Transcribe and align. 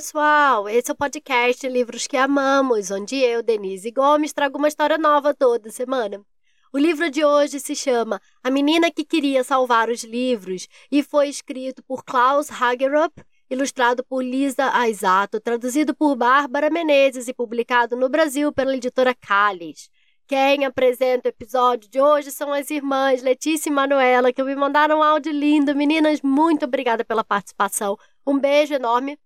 pessoal! 0.00 0.66
Esse 0.66 0.90
é 0.90 0.94
o 0.94 0.96
podcast 0.96 1.68
Livros 1.68 2.06
que 2.06 2.16
Amamos, 2.16 2.90
onde 2.90 3.16
eu, 3.16 3.42
Denise 3.42 3.90
Gomes, 3.90 4.32
trago 4.32 4.56
uma 4.56 4.66
história 4.66 4.96
nova 4.96 5.34
toda 5.34 5.70
semana. 5.70 6.24
O 6.72 6.78
livro 6.78 7.10
de 7.10 7.22
hoje 7.22 7.60
se 7.60 7.76
chama 7.76 8.18
A 8.42 8.50
Menina 8.50 8.90
que 8.90 9.04
Queria 9.04 9.44
Salvar 9.44 9.90
os 9.90 10.02
Livros 10.02 10.66
e 10.90 11.02
foi 11.02 11.28
escrito 11.28 11.82
por 11.82 12.02
Klaus 12.02 12.50
Hagerup, 12.50 13.12
ilustrado 13.50 14.02
por 14.02 14.24
Lisa 14.24 14.70
Aisato, 14.72 15.38
traduzido 15.38 15.94
por 15.94 16.16
Bárbara 16.16 16.70
Menezes 16.70 17.28
e 17.28 17.34
publicado 17.34 17.94
no 17.94 18.08
Brasil 18.08 18.50
pela 18.54 18.74
editora 18.74 19.14
Calles. 19.14 19.90
Quem 20.26 20.64
apresenta 20.64 21.28
o 21.28 21.30
episódio 21.30 21.90
de 21.90 22.00
hoje 22.00 22.30
são 22.30 22.54
as 22.54 22.70
irmãs 22.70 23.20
Letícia 23.20 23.68
e 23.68 23.72
Manuela, 23.72 24.32
que 24.32 24.42
me 24.42 24.56
mandaram 24.56 25.00
um 25.00 25.02
áudio 25.02 25.30
lindo. 25.32 25.76
Meninas, 25.76 26.22
muito 26.22 26.64
obrigada 26.64 27.04
pela 27.04 27.22
participação. 27.22 27.98
Um 28.26 28.38
beijo 28.38 28.72
enorme. 28.72 29.18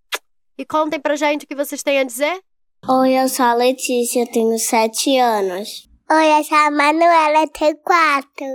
E 0.56 0.64
contem 0.64 1.00
pra 1.00 1.16
gente 1.16 1.44
o 1.44 1.48
que 1.48 1.54
vocês 1.54 1.82
têm 1.82 1.98
a 1.98 2.04
dizer. 2.04 2.40
Oi, 2.88 3.12
eu 3.12 3.28
sou 3.28 3.46
a 3.46 3.54
Letícia, 3.54 4.20
eu 4.20 4.26
tenho 4.30 4.58
sete 4.58 5.18
anos. 5.18 5.88
Oi, 6.10 6.38
eu 6.38 6.44
sou 6.44 6.56
a 6.56 6.70
Manuela, 6.70 7.48
tenho 7.48 7.76
quatro. 7.78 8.46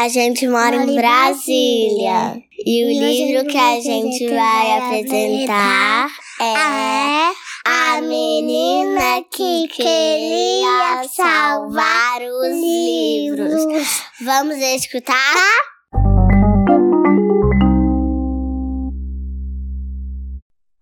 A 0.00 0.08
gente 0.08 0.48
mora 0.48 0.76
em 0.76 0.94
Brasília. 0.96 2.42
E 2.66 2.84
o 2.84 2.88
livro 2.88 3.46
que 3.50 3.56
a 3.56 3.80
gente 3.80 4.28
vai 4.28 4.78
apresentar 4.78 6.08
é 6.40 7.32
A 7.66 8.00
Menina 8.00 9.22
que 9.30 9.68
Queria 9.68 11.04
Salvar 11.08 12.20
os 12.22 12.48
Livros. 12.48 14.02
Vamos 14.22 14.56
escutar? 14.56 15.34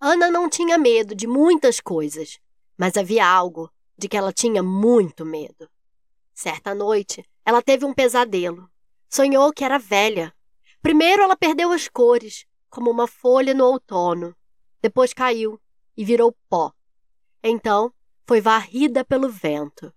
Ana 0.08 0.30
não 0.30 0.48
tinha 0.48 0.78
medo 0.78 1.16
de 1.16 1.26
muitas 1.26 1.80
coisas, 1.80 2.38
mas 2.78 2.96
havia 2.96 3.26
algo 3.26 3.68
de 3.98 4.08
que 4.08 4.16
ela 4.16 4.32
tinha 4.32 4.62
muito 4.62 5.26
medo. 5.26 5.68
Certa 6.32 6.72
noite, 6.72 7.28
ela 7.44 7.60
teve 7.60 7.84
um 7.84 7.92
pesadelo. 7.92 8.70
Sonhou 9.10 9.52
que 9.52 9.64
era 9.64 9.80
velha. 9.80 10.32
Primeiro 10.80 11.24
ela 11.24 11.36
perdeu 11.36 11.72
as 11.72 11.88
cores, 11.88 12.46
como 12.70 12.88
uma 12.88 13.08
folha 13.08 13.52
no 13.52 13.64
outono. 13.64 14.32
Depois 14.80 15.12
caiu 15.12 15.60
e 15.96 16.04
virou 16.04 16.32
pó. 16.48 16.72
Então 17.42 17.92
foi 18.28 18.40
varrida 18.40 19.04
pelo 19.04 19.28
vento. 19.28 19.92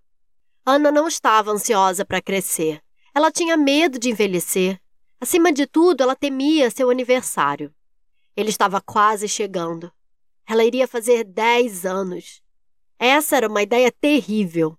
Ana 0.66 0.90
não 0.90 1.06
estava 1.06 1.52
ansiosa 1.52 2.04
para 2.04 2.20
crescer. 2.20 2.82
Ela 3.14 3.30
tinha 3.30 3.56
medo 3.56 3.96
de 3.96 4.10
envelhecer. 4.10 4.80
Acima 5.20 5.52
de 5.52 5.68
tudo, 5.68 6.02
ela 6.02 6.16
temia 6.16 6.68
seu 6.68 6.90
aniversário. 6.90 7.72
Ele 8.36 8.50
estava 8.50 8.80
quase 8.80 9.28
chegando. 9.28 9.92
Ela 10.50 10.64
iria 10.64 10.88
fazer 10.88 11.22
dez 11.22 11.86
anos. 11.86 12.42
Essa 12.98 13.36
era 13.36 13.46
uma 13.46 13.62
ideia 13.62 13.92
terrível. 13.92 14.76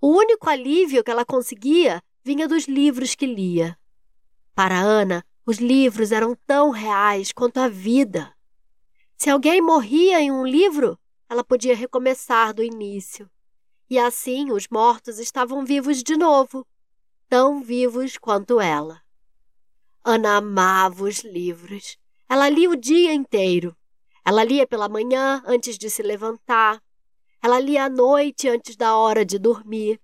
O 0.00 0.08
único 0.08 0.50
alívio 0.50 1.04
que 1.04 1.10
ela 1.12 1.24
conseguia 1.24 2.02
vinha 2.24 2.48
dos 2.48 2.64
livros 2.64 3.14
que 3.14 3.24
lia. 3.24 3.78
Para 4.52 4.80
Ana, 4.80 5.24
os 5.46 5.58
livros 5.58 6.10
eram 6.10 6.36
tão 6.44 6.70
reais 6.70 7.30
quanto 7.30 7.58
a 7.58 7.68
vida. 7.68 8.34
Se 9.16 9.30
alguém 9.30 9.60
morria 9.62 10.20
em 10.20 10.32
um 10.32 10.44
livro, 10.44 10.98
ela 11.28 11.44
podia 11.44 11.76
recomeçar 11.76 12.52
do 12.52 12.60
início. 12.60 13.30
E 13.88 14.00
assim 14.00 14.50
os 14.50 14.66
mortos 14.66 15.20
estavam 15.20 15.64
vivos 15.64 16.02
de 16.02 16.16
novo, 16.16 16.66
tão 17.28 17.62
vivos 17.62 18.18
quanto 18.18 18.60
ela. 18.60 19.00
Ana 20.04 20.38
amava 20.38 21.04
os 21.04 21.20
livros. 21.20 21.96
Ela 22.28 22.48
lia 22.48 22.68
o 22.68 22.74
dia 22.74 23.14
inteiro. 23.14 23.76
Ela 24.26 24.42
lia 24.42 24.66
pela 24.66 24.88
manhã 24.88 25.40
antes 25.46 25.78
de 25.78 25.88
se 25.88 26.02
levantar. 26.02 26.82
Ela 27.40 27.60
lia 27.60 27.84
à 27.84 27.88
noite 27.88 28.48
antes 28.48 28.74
da 28.74 28.96
hora 28.96 29.24
de 29.24 29.38
dormir. 29.38 30.00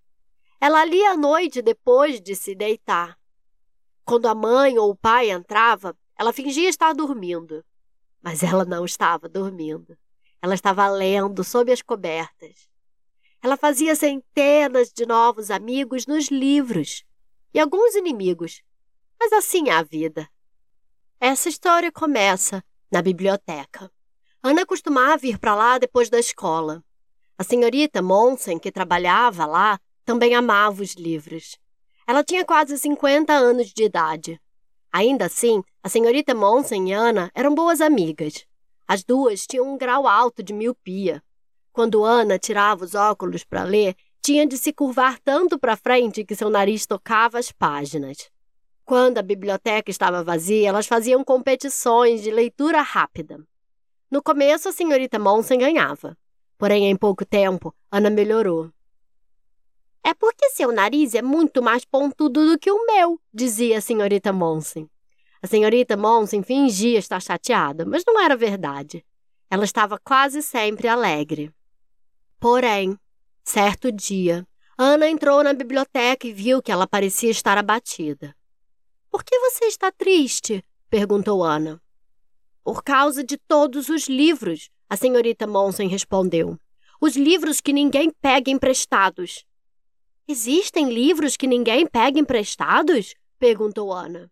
Ela 0.60 0.84
lia 0.84 1.10
à 1.10 1.16
noite 1.16 1.60
depois 1.60 2.20
de 2.20 2.36
se 2.36 2.54
deitar. 2.54 3.19
Quando 4.04 4.26
a 4.26 4.34
mãe 4.34 4.78
ou 4.78 4.91
o 4.91 4.97
pai 4.97 5.32
entrava, 5.32 5.98
ela 6.16 6.32
fingia 6.32 6.69
estar 6.69 6.92
dormindo. 6.92 7.64
Mas 8.22 8.44
ela 8.44 8.64
não 8.64 8.84
estava 8.84 9.28
dormindo. 9.28 9.98
Ela 10.41 10.54
estava 10.54 10.88
lendo 10.88 11.42
sob 11.42 11.72
as 11.72 11.82
cobertas. 11.82 12.68
Ela 13.42 13.56
fazia 13.56 13.97
centenas 13.97 14.92
de 14.92 15.04
novos 15.04 15.50
amigos 15.50 16.06
nos 16.06 16.28
livros 16.28 17.04
e 17.52 17.58
alguns 17.58 17.97
inimigos. 17.97 18.62
Mas 19.18 19.32
assim 19.32 19.68
é 19.68 19.72
a 19.72 19.82
vida. 19.82 20.28
Essa 21.18 21.48
história 21.48 21.91
começa 21.91 22.64
na 22.88 23.02
biblioteca. 23.02 23.91
Ana 24.44 24.66
costumava 24.66 25.25
ir 25.25 25.38
para 25.38 25.54
lá 25.54 25.78
depois 25.78 26.10
da 26.10 26.19
escola. 26.19 26.82
A 27.38 27.44
senhorita 27.44 28.03
Monsen, 28.03 28.58
que 28.58 28.72
trabalhava 28.72 29.47
lá, 29.47 29.78
também 30.04 30.34
amava 30.34 30.82
os 30.82 30.94
livros. 30.94 31.56
Ela 32.04 32.25
tinha 32.25 32.44
quase 32.44 32.76
50 32.76 33.32
anos 33.32 33.69
de 33.69 33.84
idade. 33.84 34.41
Ainda 34.92 35.26
assim, 35.26 35.62
a 35.80 35.88
senhorita 35.88 36.34
Monsen 36.34 36.91
e 36.91 36.92
Ana 36.92 37.30
eram 37.36 37.54
boas 37.54 37.80
amigas. 37.80 38.44
As 38.86 39.04
duas 39.04 39.47
tinham 39.47 39.75
um 39.75 39.78
grau 39.78 40.08
alto 40.08 40.42
de 40.42 40.53
miopia. 40.53 41.22
Quando 41.72 42.03
Ana 42.03 42.36
tirava 42.36 42.84
os 42.84 42.97
óculos 42.97 43.44
para 43.44 43.62
ler, 43.62 43.94
tinha 44.20 44.44
de 44.44 44.59
se 44.59 44.72
curvar 44.72 45.20
tanto 45.20 45.56
para 45.56 45.76
frente 45.76 46.24
que 46.24 46.34
seu 46.34 46.50
nariz 46.50 46.84
tocava 46.84 47.38
as 47.38 47.53
páginas. 47.53 48.28
Quando 48.84 49.19
a 49.19 49.22
biblioteca 49.22 49.88
estava 49.88 50.24
vazia, 50.24 50.69
elas 50.69 50.88
faziam 50.88 51.22
competições 51.22 52.22
de 52.22 52.30
leitura 52.32 52.82
rápida. 52.82 53.38
No 54.12 54.22
começo, 54.22 54.68
a 54.68 54.72
senhorita 54.72 55.18
Monsen 55.18 55.58
ganhava. 55.58 56.14
Porém, 56.58 56.84
em 56.84 56.94
pouco 56.94 57.24
tempo, 57.24 57.74
Ana 57.90 58.10
melhorou. 58.10 58.70
É 60.04 60.12
porque 60.12 60.50
seu 60.50 60.70
nariz 60.70 61.14
é 61.14 61.22
muito 61.22 61.62
mais 61.62 61.86
pontudo 61.86 62.44
do 62.44 62.58
que 62.58 62.70
o 62.70 62.84
meu, 62.84 63.18
dizia 63.32 63.78
a 63.78 63.80
senhorita 63.80 64.30
Monsen. 64.30 64.86
A 65.42 65.46
senhorita 65.46 65.96
Monsen 65.96 66.42
fingia 66.42 66.98
estar 66.98 67.22
chateada, 67.22 67.86
mas 67.86 68.02
não 68.06 68.20
era 68.20 68.36
verdade. 68.36 69.02
Ela 69.50 69.64
estava 69.64 69.98
quase 69.98 70.42
sempre 70.42 70.88
alegre. 70.88 71.50
Porém, 72.38 72.98
certo 73.42 73.90
dia, 73.90 74.46
Ana 74.76 75.08
entrou 75.08 75.42
na 75.42 75.54
biblioteca 75.54 76.26
e 76.26 76.34
viu 76.34 76.60
que 76.60 76.70
ela 76.70 76.86
parecia 76.86 77.30
estar 77.30 77.56
abatida. 77.56 78.36
Por 79.10 79.24
que 79.24 79.38
você 79.38 79.64
está 79.64 79.90
triste? 79.90 80.62
perguntou 80.90 81.42
Ana. 81.42 81.80
Por 82.64 82.82
causa 82.84 83.24
de 83.24 83.36
todos 83.36 83.88
os 83.88 84.08
livros, 84.08 84.70
a 84.88 84.96
senhorita 84.96 85.46
Monsen 85.46 85.88
respondeu. 85.88 86.56
Os 87.00 87.16
livros 87.16 87.60
que 87.60 87.72
ninguém 87.72 88.10
pega 88.20 88.50
emprestados. 88.50 89.44
Existem 90.28 90.92
livros 90.92 91.36
que 91.36 91.48
ninguém 91.48 91.86
pega 91.86 92.20
emprestados? 92.20 93.14
perguntou 93.38 93.92
Ana. 93.92 94.30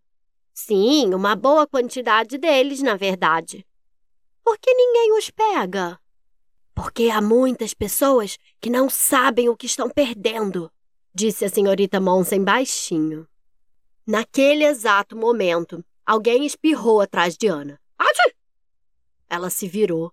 Sim, 0.53 1.13
uma 1.13 1.35
boa 1.35 1.67
quantidade 1.67 2.37
deles, 2.37 2.81
na 2.81 2.95
verdade. 2.95 3.65
Por 4.43 4.57
que 4.57 4.73
ninguém 4.73 5.17
os 5.17 5.29
pega? 5.29 5.99
Porque 6.73 7.09
há 7.09 7.21
muitas 7.21 7.73
pessoas 7.73 8.37
que 8.61 8.69
não 8.69 8.89
sabem 8.89 9.49
o 9.49 9.57
que 9.57 9.65
estão 9.65 9.89
perdendo, 9.89 10.71
disse 11.13 11.43
a 11.43 11.49
senhorita 11.49 11.99
Monsen 11.99 12.43
baixinho. 12.43 13.27
Naquele 14.07 14.63
exato 14.63 15.17
momento, 15.17 15.83
alguém 16.05 16.45
espirrou 16.45 17.01
atrás 17.01 17.35
de 17.35 17.47
Ana. 17.47 17.80
Ela 19.31 19.49
se 19.49 19.65
virou. 19.65 20.11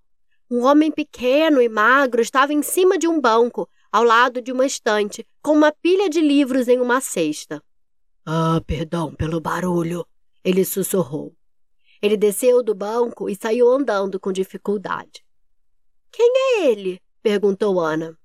Um 0.49 0.63
homem 0.63 0.93
pequeno 0.93 1.61
e 1.61 1.69
magro 1.69 2.23
estava 2.23 2.53
em 2.53 2.63
cima 2.63 2.97
de 2.97 3.09
um 3.09 3.21
banco, 3.21 3.69
ao 3.91 4.05
lado 4.05 4.41
de 4.41 4.53
uma 4.53 4.65
estante, 4.65 5.27
com 5.43 5.55
uma 5.55 5.73
pilha 5.73 6.09
de 6.09 6.21
livros 6.21 6.69
em 6.69 6.79
uma 6.79 7.01
cesta. 7.01 7.61
Ah, 8.25 8.63
perdão 8.65 9.13
pelo 9.13 9.41
barulho, 9.41 10.07
ele 10.45 10.65
sussurrou. 10.65 11.35
Ele 12.01 12.17
desceu 12.17 12.63
do 12.63 12.77
banco 12.77 13.29
e 13.29 13.35
saiu 13.35 13.69
andando 13.69 14.21
com 14.21 14.31
dificuldade. 14.31 15.25
Quem 16.13 16.33
é 16.37 16.67
ele? 16.67 17.03
perguntou 17.21 17.81
Ana. 17.81 18.17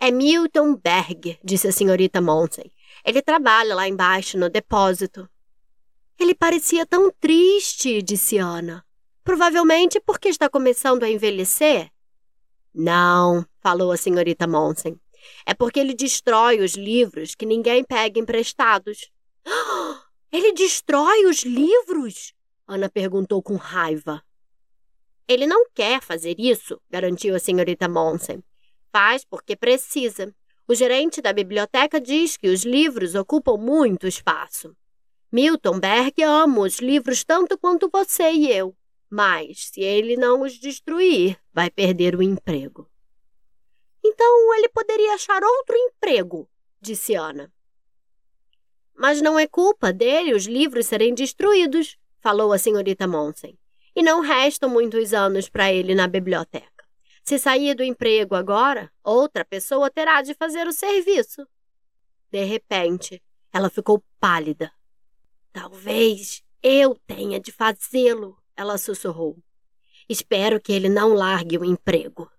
É 0.00 0.10
Milton 0.10 0.74
Berg, 0.74 1.38
disse 1.44 1.68
a 1.68 1.72
senhorita 1.72 2.18
Monsen. 2.18 2.72
Ele 3.04 3.20
trabalha 3.20 3.74
lá 3.74 3.86
embaixo 3.86 4.38
no 4.38 4.48
depósito. 4.48 5.28
Ele 6.18 6.34
parecia 6.34 6.86
tão 6.86 7.12
triste, 7.20 8.00
disse 8.00 8.38
Ana. 8.38 8.82
Provavelmente 9.24 10.00
porque 10.00 10.28
está 10.28 10.48
começando 10.48 11.04
a 11.04 11.10
envelhecer. 11.10 11.90
Não, 12.74 13.46
falou 13.60 13.92
a 13.92 13.96
senhorita 13.96 14.46
Monsen. 14.46 14.98
É 15.46 15.54
porque 15.54 15.78
ele 15.78 15.94
destrói 15.94 16.60
os 16.60 16.74
livros 16.74 17.34
que 17.34 17.46
ninguém 17.46 17.84
pega 17.84 18.18
emprestados. 18.18 19.10
Ele 20.32 20.52
destrói 20.52 21.26
os 21.26 21.42
livros? 21.44 22.32
Ana 22.66 22.88
perguntou 22.88 23.42
com 23.42 23.56
raiva. 23.56 24.22
Ele 25.28 25.46
não 25.46 25.66
quer 25.74 26.00
fazer 26.00 26.34
isso, 26.38 26.80
garantiu 26.88 27.34
a 27.36 27.38
senhorita 27.38 27.86
Monsen. 27.86 28.42
Faz 28.90 29.26
porque 29.26 29.54
precisa. 29.54 30.34
O 30.66 30.74
gerente 30.74 31.20
da 31.20 31.32
biblioteca 31.32 32.00
diz 32.00 32.38
que 32.38 32.48
os 32.48 32.64
livros 32.64 33.14
ocupam 33.14 33.58
muito 33.58 34.06
espaço. 34.06 34.74
Milton 35.30 35.78
Berg 35.78 36.22
ama 36.22 36.60
os 36.60 36.78
livros 36.78 37.24
tanto 37.24 37.58
quanto 37.58 37.90
você 37.92 38.30
e 38.30 38.50
eu. 38.50 38.74
Mas, 39.14 39.66
se 39.66 39.82
ele 39.82 40.16
não 40.16 40.40
os 40.40 40.54
destruir, 40.54 41.38
vai 41.52 41.68
perder 41.68 42.16
o 42.16 42.22
emprego. 42.22 42.90
Então 44.02 44.54
ele 44.54 44.70
poderia 44.70 45.12
achar 45.12 45.44
outro 45.44 45.76
emprego, 45.76 46.48
disse 46.80 47.14
Ana. 47.14 47.52
Mas 48.94 49.20
não 49.20 49.38
é 49.38 49.46
culpa 49.46 49.92
dele 49.92 50.32
os 50.32 50.46
livros 50.46 50.86
serem 50.86 51.12
destruídos, 51.12 51.98
falou 52.20 52.54
a 52.54 52.58
senhorita 52.58 53.06
Monsen. 53.06 53.58
E 53.94 54.02
não 54.02 54.22
restam 54.22 54.70
muitos 54.70 55.12
anos 55.12 55.46
para 55.46 55.70
ele 55.70 55.94
na 55.94 56.08
biblioteca. 56.08 56.82
Se 57.22 57.38
sair 57.38 57.74
do 57.74 57.84
emprego 57.84 58.34
agora, 58.34 58.90
outra 59.04 59.44
pessoa 59.44 59.90
terá 59.90 60.22
de 60.22 60.32
fazer 60.32 60.66
o 60.66 60.72
serviço. 60.72 61.46
De 62.30 62.44
repente, 62.44 63.22
ela 63.52 63.68
ficou 63.68 64.02
pálida. 64.18 64.72
Talvez 65.52 66.42
eu 66.62 66.94
tenha 67.06 67.38
de 67.38 67.52
fazê-lo, 67.52 68.41
ela 68.56 68.78
sussurrou. 68.78 69.38
Espero 70.08 70.60
que 70.60 70.72
ele 70.72 70.88
não 70.88 71.14
largue 71.14 71.58
o 71.58 71.64
emprego. 71.64 72.30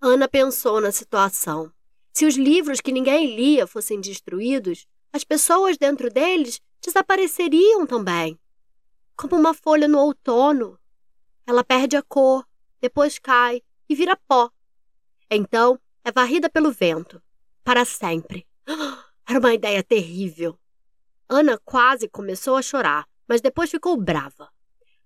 Ana 0.00 0.28
pensou 0.28 0.80
na 0.80 0.90
situação. 0.90 1.72
Se 2.12 2.26
os 2.26 2.36
livros 2.36 2.80
que 2.80 2.92
ninguém 2.92 3.36
lia 3.36 3.66
fossem 3.66 4.00
destruídos, 4.00 4.86
as 5.12 5.24
pessoas 5.24 5.76
dentro 5.76 6.10
deles 6.10 6.60
desapareceriam 6.82 7.86
também. 7.86 8.38
Como 9.16 9.36
uma 9.36 9.54
folha 9.54 9.86
no 9.86 9.98
outono. 9.98 10.78
Ela 11.46 11.62
perde 11.62 11.96
a 11.96 12.02
cor, 12.02 12.46
depois 12.80 13.18
cai 13.18 13.62
e 13.88 13.94
vira 13.94 14.16
pó. 14.28 14.50
Então 15.30 15.78
é 16.04 16.10
varrida 16.10 16.48
pelo 16.48 16.72
vento, 16.72 17.22
para 17.62 17.84
sempre. 17.84 18.46
Era 19.28 19.38
uma 19.38 19.54
ideia 19.54 19.82
terrível. 19.82 20.58
Ana 21.28 21.58
quase 21.64 22.08
começou 22.08 22.56
a 22.56 22.62
chorar, 22.62 23.06
mas 23.28 23.40
depois 23.40 23.70
ficou 23.70 23.96
brava. 23.96 24.50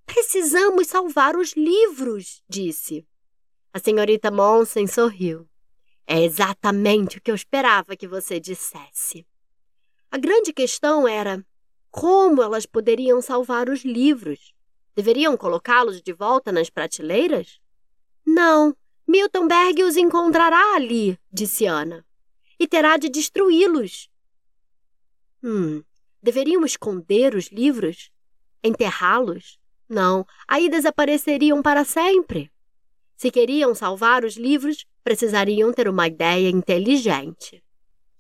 Precisamos 0.07 0.87
salvar 0.87 1.37
os 1.37 1.55
livros, 1.55 2.43
disse. 2.49 3.07
A 3.73 3.79
senhorita 3.79 4.31
Monsen 4.31 4.87
sorriu. 4.87 5.49
É 6.07 6.23
exatamente 6.23 7.19
o 7.19 7.21
que 7.21 7.31
eu 7.31 7.35
esperava 7.35 7.97
que 7.97 8.07
você 8.07 8.39
dissesse. 8.39 9.27
A 10.11 10.19
grande 10.19 10.53
questão 10.53 11.09
era 11.09 11.45
como 11.91 12.43
elas 12.43 12.67
poderiam 12.67 13.21
salvar 13.23 13.69
os 13.69 13.85
livros. 13.85 14.53
Deveriam 14.95 15.37
colocá-los 15.37 16.03
de 16.03 16.13
volta 16.13 16.53
nas 16.53 16.71
prateleiras? 16.71 17.59
Não, 18.25 18.77
Miltonberg 19.07 19.83
os 19.83 19.97
encontrará 19.97 20.75
ali, 20.77 21.19
disse 21.33 21.67
Ana, 21.67 22.05
e 22.59 22.67
terá 22.67 22.97
de 22.97 23.09
destruí-los. 23.09 24.09
Hum, 25.43 25.83
deveriam 26.23 26.65
esconder 26.65 27.35
os 27.35 27.49
livros? 27.49 28.11
Enterrá-los? 28.63 29.59
Não, 29.89 30.27
aí 30.49 30.69
desapareceriam 30.69 31.63
para 31.63 31.85
sempre. 31.85 32.51
Se 33.17 33.31
queriam 33.31 33.75
salvar 33.75 34.25
os 34.25 34.37
livros, 34.37 34.85
precisariam 35.03 35.73
ter 35.73 35.89
uma 35.89 36.07
ideia 36.07 36.49
inteligente. 36.49 37.63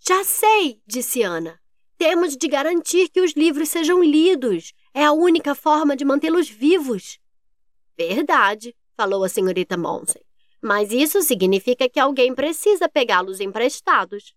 Já 0.06 0.22
sei, 0.22 0.80
disse 0.86 1.22
Ana. 1.22 1.58
Temos 1.96 2.36
de 2.36 2.48
garantir 2.48 3.08
que 3.08 3.20
os 3.20 3.32
livros 3.32 3.68
sejam 3.68 4.02
lidos. 4.02 4.72
É 4.92 5.04
a 5.04 5.12
única 5.12 5.54
forma 5.54 5.96
de 5.96 6.04
mantê-los 6.04 6.48
vivos. 6.48 7.18
Verdade, 7.96 8.76
falou 8.96 9.24
a 9.24 9.28
senhorita 9.28 9.76
Monsen. 9.76 10.22
Mas 10.60 10.90
isso 10.92 11.22
significa 11.22 11.88
que 11.88 12.00
alguém 12.00 12.34
precisa 12.34 12.88
pegá-los 12.88 13.40
emprestados. 13.40 14.34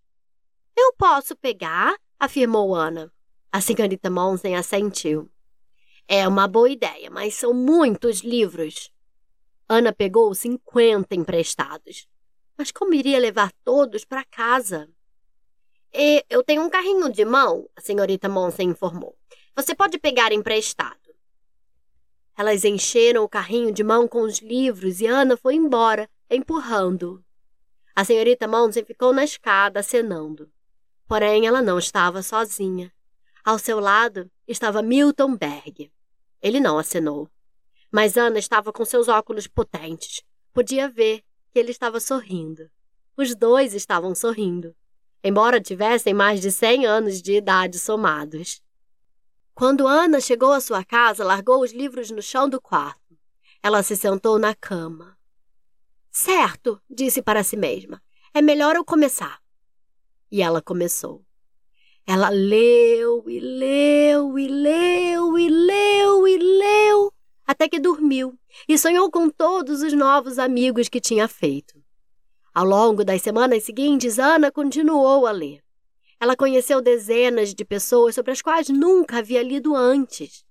Eu 0.75 0.93
posso 0.93 1.35
pegar, 1.35 1.95
afirmou 2.19 2.75
Ana. 2.75 3.11
A 3.51 3.59
senhorita 3.59 4.09
Monsen 4.09 4.55
assentiu. 4.55 5.29
É 6.07 6.25
uma 6.25 6.47
boa 6.47 6.69
ideia, 6.69 7.09
mas 7.09 7.33
são 7.35 7.53
muitos 7.53 8.21
livros. 8.21 8.91
Ana 9.67 9.91
pegou 9.91 10.33
cinquenta 10.33 11.13
emprestados. 11.13 12.07
Mas 12.57 12.71
como 12.71 12.93
iria 12.93 13.19
levar 13.19 13.51
todos 13.63 14.05
para 14.05 14.23
casa? 14.23 14.89
E 15.93 16.23
eu 16.29 16.43
tenho 16.43 16.63
um 16.63 16.69
carrinho 16.69 17.11
de 17.11 17.25
mão, 17.25 17.69
a 17.75 17.81
senhorita 17.81 18.29
Monsen 18.29 18.69
informou. 18.69 19.17
Você 19.55 19.75
pode 19.75 19.99
pegar 19.99 20.31
emprestado. 20.31 21.13
Elas 22.37 22.63
encheram 22.63 23.23
o 23.23 23.29
carrinho 23.29 23.73
de 23.73 23.83
mão 23.83 24.07
com 24.07 24.21
os 24.21 24.39
livros 24.39 25.01
e 25.01 25.07
Ana 25.07 25.35
foi 25.35 25.55
embora, 25.55 26.09
empurrando. 26.29 27.21
A 27.95 28.05
senhorita 28.05 28.47
Monsen 28.47 28.85
ficou 28.85 29.11
na 29.11 29.25
escada, 29.25 29.81
acenando. 29.81 30.49
Porém, 31.07 31.47
ela 31.47 31.61
não 31.61 31.77
estava 31.77 32.21
sozinha. 32.21 32.93
Ao 33.43 33.59
seu 33.59 33.79
lado 33.79 34.29
estava 34.47 34.81
Milton 34.81 35.35
Berg. 35.35 35.91
Ele 36.41 36.59
não 36.59 36.77
acenou. 36.77 37.29
Mas 37.91 38.17
Ana 38.17 38.39
estava 38.39 38.71
com 38.71 38.85
seus 38.85 39.07
óculos 39.07 39.47
potentes. 39.47 40.23
Podia 40.53 40.89
ver 40.89 41.23
que 41.51 41.59
ele 41.59 41.71
estava 41.71 41.99
sorrindo. 41.99 42.69
Os 43.15 43.33
dois 43.35 43.73
estavam 43.73 44.13
sorrindo, 44.13 44.75
embora 45.23 45.59
tivessem 45.59 46.13
mais 46.13 46.39
de 46.39 46.51
cem 46.51 46.85
anos 46.85 47.21
de 47.21 47.33
idade 47.33 47.79
somados. 47.79 48.61
Quando 49.53 49.87
Ana 49.87 50.21
chegou 50.21 50.53
à 50.53 50.61
sua 50.61 50.85
casa, 50.85 51.23
largou 51.23 51.63
os 51.63 51.71
livros 51.71 52.11
no 52.11 52.21
chão 52.21 52.47
do 52.47 52.61
quarto. 52.61 53.17
Ela 53.63 53.81
se 53.81 53.95
sentou 53.95 54.37
na 54.37 54.53
cama. 54.53 55.17
Certo, 56.11 56.79
disse 56.89 57.21
para 57.21 57.43
si 57.43 57.57
mesma. 57.57 58.01
É 58.33 58.41
melhor 58.41 58.75
eu 58.75 58.85
começar. 58.85 59.41
E 60.31 60.41
ela 60.41 60.61
começou. 60.61 61.26
Ela 62.09 62.29
leu 62.29 63.29
e 63.29 63.37
leu 63.37 64.39
e 64.39 64.47
leu 64.47 65.37
e 65.37 65.49
leu 65.49 66.25
e 66.25 66.37
leu 66.37 67.13
até 67.45 67.67
que 67.67 67.81
dormiu 67.81 68.33
e 68.65 68.77
sonhou 68.77 69.11
com 69.11 69.29
todos 69.29 69.81
os 69.81 69.91
novos 69.91 70.39
amigos 70.39 70.87
que 70.87 71.01
tinha 71.01 71.27
feito. 71.27 71.83
Ao 72.53 72.63
longo 72.63 73.03
das 73.03 73.21
semanas 73.21 73.65
seguintes, 73.65 74.19
Ana 74.19 74.49
continuou 74.49 75.27
a 75.27 75.31
ler. 75.31 75.61
Ela 76.17 76.37
conheceu 76.37 76.81
dezenas 76.81 77.53
de 77.53 77.65
pessoas 77.65 78.15
sobre 78.15 78.31
as 78.31 78.41
quais 78.41 78.69
nunca 78.69 79.17
havia 79.17 79.43
lido 79.43 79.75
antes. 79.75 80.45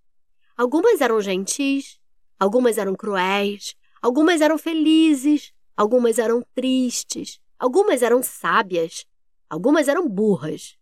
Algumas 0.59 1.01
eram 1.01 1.23
gentis, 1.23 1.99
algumas 2.39 2.77
eram 2.77 2.95
cruéis, 2.95 3.75
algumas 4.03 4.43
eram 4.43 4.59
felizes, 4.59 5.55
algumas 5.75 6.19
eram 6.19 6.45
tristes, 6.55 7.41
algumas 7.59 8.03
eram 8.03 8.23
sábias, 8.23 9.07
algumas 9.49 9.89
eram 9.89 10.07
burras, 10.07 10.77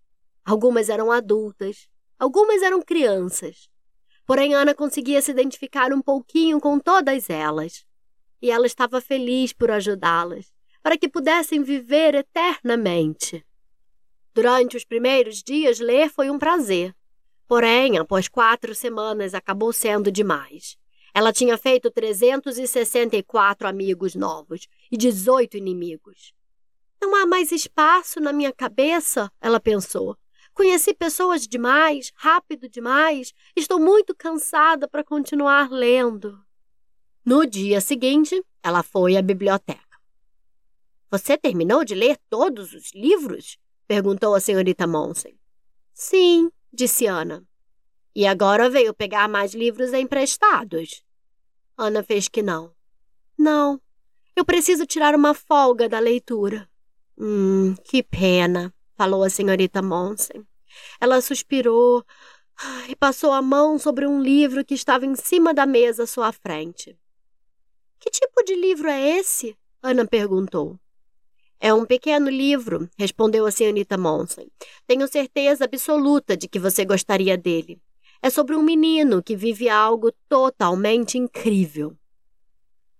algumas 0.44 0.88
eram 0.88 1.10
adultas, 1.10 1.88
algumas 2.18 2.62
eram 2.62 2.82
crianças. 2.82 3.68
Porém, 4.26 4.54
Ana 4.54 4.74
conseguia 4.74 5.20
se 5.20 5.30
identificar 5.30 5.92
um 5.92 6.00
pouquinho 6.00 6.60
com 6.60 6.78
todas 6.78 7.28
elas. 7.28 7.84
E 8.40 8.50
ela 8.50 8.66
estava 8.66 9.00
feliz 9.00 9.52
por 9.52 9.70
ajudá-las, 9.70 10.52
para 10.82 10.98
que 10.98 11.08
pudessem 11.08 11.62
viver 11.62 12.14
eternamente. 12.14 13.44
Durante 14.34 14.76
os 14.76 14.84
primeiros 14.84 15.42
dias, 15.42 15.78
ler 15.78 16.10
foi 16.10 16.30
um 16.30 16.38
prazer. 16.38 16.94
Porém, 17.46 17.98
após 17.98 18.28
quatro 18.28 18.74
semanas, 18.74 19.34
acabou 19.34 19.72
sendo 19.72 20.10
demais. 20.10 20.76
Ela 21.14 21.32
tinha 21.32 21.56
feito 21.56 21.90
364 21.90 23.68
amigos 23.68 24.14
novos 24.14 24.66
e 24.90 24.96
18 24.96 25.56
inimigos. 25.56 26.32
Não 27.00 27.14
há 27.14 27.26
mais 27.26 27.52
espaço 27.52 28.18
na 28.18 28.32
minha 28.32 28.52
cabeça, 28.52 29.30
ela 29.40 29.60
pensou. 29.60 30.16
Conheci 30.54 30.94
pessoas 30.94 31.48
demais, 31.48 32.12
rápido 32.14 32.68
demais. 32.68 33.34
Estou 33.56 33.80
muito 33.80 34.14
cansada 34.14 34.86
para 34.86 35.02
continuar 35.02 35.68
lendo. 35.68 36.40
No 37.24 37.44
dia 37.44 37.80
seguinte, 37.80 38.40
ela 38.62 38.84
foi 38.84 39.16
à 39.16 39.22
biblioteca. 39.22 39.82
Você 41.10 41.36
terminou 41.36 41.84
de 41.84 41.94
ler 41.94 42.16
todos 42.30 42.72
os 42.72 42.92
livros? 42.94 43.58
perguntou 43.86 44.34
a 44.34 44.40
senhorita 44.40 44.86
Monsen. 44.86 45.38
Sim, 45.92 46.50
disse 46.72 47.06
Ana. 47.06 47.44
E 48.14 48.26
agora 48.26 48.70
veio 48.70 48.94
pegar 48.94 49.28
mais 49.28 49.54
livros 49.54 49.92
emprestados? 49.92 51.04
Ana 51.76 52.02
fez 52.02 52.28
que 52.28 52.42
não. 52.42 52.72
Não, 53.36 53.80
eu 54.36 54.44
preciso 54.44 54.86
tirar 54.86 55.14
uma 55.14 55.34
folga 55.34 55.88
da 55.88 55.98
leitura. 55.98 56.68
Hum, 57.16 57.74
que 57.84 58.02
pena 58.02 58.73
falou 58.96 59.22
a 59.22 59.30
senhorita 59.30 59.82
Monsen. 59.82 60.46
Ela 61.00 61.20
suspirou 61.20 62.04
e 62.88 62.96
passou 62.96 63.32
a 63.32 63.42
mão 63.42 63.78
sobre 63.78 64.06
um 64.06 64.20
livro 64.20 64.64
que 64.64 64.74
estava 64.74 65.04
em 65.04 65.14
cima 65.14 65.52
da 65.52 65.66
mesa 65.66 66.04
à 66.04 66.06
sua 66.06 66.32
frente. 66.32 66.96
Que 67.98 68.10
tipo 68.10 68.42
de 68.44 68.54
livro 68.54 68.88
é 68.88 69.18
esse? 69.18 69.56
Ana 69.82 70.06
perguntou. 70.06 70.78
É 71.60 71.72
um 71.72 71.86
pequeno 71.86 72.28
livro, 72.28 72.88
respondeu 72.98 73.46
a 73.46 73.50
senhorita 73.50 73.96
Monsen. 73.96 74.48
Tenho 74.86 75.08
certeza 75.08 75.64
absoluta 75.64 76.36
de 76.36 76.46
que 76.46 76.58
você 76.58 76.84
gostaria 76.84 77.38
dele. 77.38 77.80
É 78.20 78.28
sobre 78.28 78.54
um 78.54 78.62
menino 78.62 79.22
que 79.22 79.36
vive 79.36 79.68
algo 79.68 80.12
totalmente 80.28 81.16
incrível. 81.16 81.96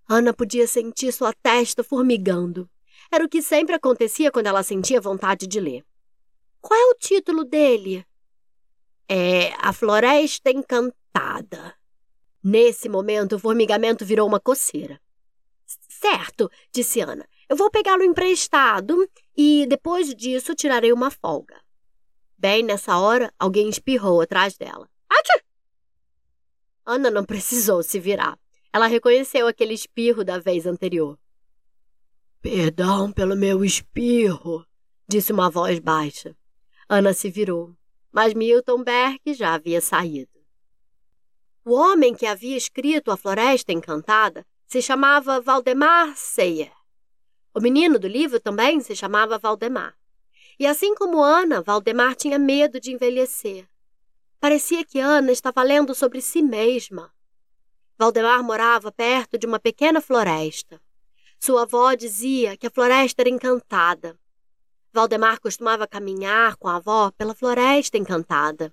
Ana 0.09 0.33
podia 0.33 0.67
sentir 0.67 1.13
sua 1.13 1.33
testa 1.33 1.83
formigando. 1.83 2.69
Era 3.15 3.25
o 3.25 3.29
que 3.29 3.41
sempre 3.41 3.77
acontecia 3.77 4.33
quando 4.33 4.49
ela 4.49 4.65
sentia 4.65 5.01
vontade 5.01 5.47
de 5.47 5.61
ler. 5.61 5.85
Qual 6.61 6.77
é 6.77 6.87
o 6.87 6.97
título 6.97 7.45
dele? 7.45 8.05
É 9.09 9.53
A 9.61 9.73
Floresta 9.73 10.51
Encantada. 10.51 11.77
Nesse 12.43 12.89
momento, 12.89 13.37
o 13.37 13.39
formigamento 13.39 14.05
virou 14.05 14.27
uma 14.27 14.41
coceira. 14.41 15.01
Certo, 15.65 16.51
disse 16.73 17.03
Ana. 17.03 17.25
Eu 17.49 17.57
vou 17.57 17.71
pegá-lo 17.71 18.03
emprestado 18.03 19.09
e 19.37 19.65
depois 19.69 20.13
disso 20.13 20.53
tirarei 20.53 20.93
uma 20.93 21.09
folga. 21.09 21.63
Bem 22.37 22.65
nessa 22.65 22.99
hora, 22.99 23.33
alguém 23.39 23.69
espirrou 23.69 24.23
atrás 24.23 24.57
dela. 24.57 24.91
Ati! 25.09 25.45
Ana 26.85 27.13
não 27.13 27.25
precisou 27.25 27.81
se 27.81 28.01
virar. 28.01 28.37
Ela 28.73 28.89
reconheceu 28.89 29.47
aquele 29.47 29.73
espirro 29.73 30.25
da 30.25 30.41
vez 30.41 30.67
anterior. 30.67 31.17
Perdão 32.45 33.11
pelo 33.11 33.35
meu 33.35 33.65
espirro, 33.65 34.67
disse 35.09 35.33
uma 35.33 35.49
voz 35.49 35.79
baixa. 35.79 36.37
Ana 36.87 37.15
se 37.15 37.31
virou, 37.31 37.75
mas 38.13 38.35
Milton 38.35 38.85
Berg 38.85 39.19
já 39.33 39.55
havia 39.55 39.81
saído. 39.81 40.45
O 41.65 41.73
homem 41.73 42.15
que 42.15 42.27
havia 42.27 42.55
escrito 42.55 43.11
A 43.11 43.17
Floresta 43.17 43.73
Encantada 43.73 44.47
se 44.67 44.83
chamava 44.83 45.41
Valdemar 45.41 46.15
Seyer. 46.19 46.71
O 47.55 47.61
menino 47.63 47.99
do 47.99 48.07
livro 48.07 48.39
também 48.39 48.79
se 48.81 48.95
chamava 48.95 49.39
Valdemar. 49.39 49.97
E 50.59 50.67
assim 50.67 50.95
como 50.95 51.23
Ana, 51.23 51.63
Valdemar 51.63 52.15
tinha 52.15 52.39
medo 52.39 52.79
de 52.79 52.93
envelhecer. 52.93 53.67
Parecia 54.39 54.85
que 54.85 55.01
Ana 55.01 55.33
estava 55.33 55.63
lendo 55.63 55.95
sobre 55.95 56.21
si 56.21 56.43
mesma. 56.43 57.11
Valdemar 57.99 58.43
morava 58.43 58.93
perto 58.93 59.39
de 59.39 59.47
uma 59.47 59.59
pequena 59.59 59.99
floresta. 59.99 60.84
Sua 61.39 61.63
avó 61.63 61.95
dizia 61.95 62.57
que 62.57 62.67
a 62.67 62.71
floresta 62.71 63.23
era 63.23 63.29
encantada. 63.29 64.19
Valdemar 64.93 65.41
costumava 65.41 65.87
caminhar 65.87 66.57
com 66.57 66.69
a 66.69 66.77
avó 66.77 67.11
pela 67.11 67.35
floresta 67.35 67.99
encantada. 67.99 68.73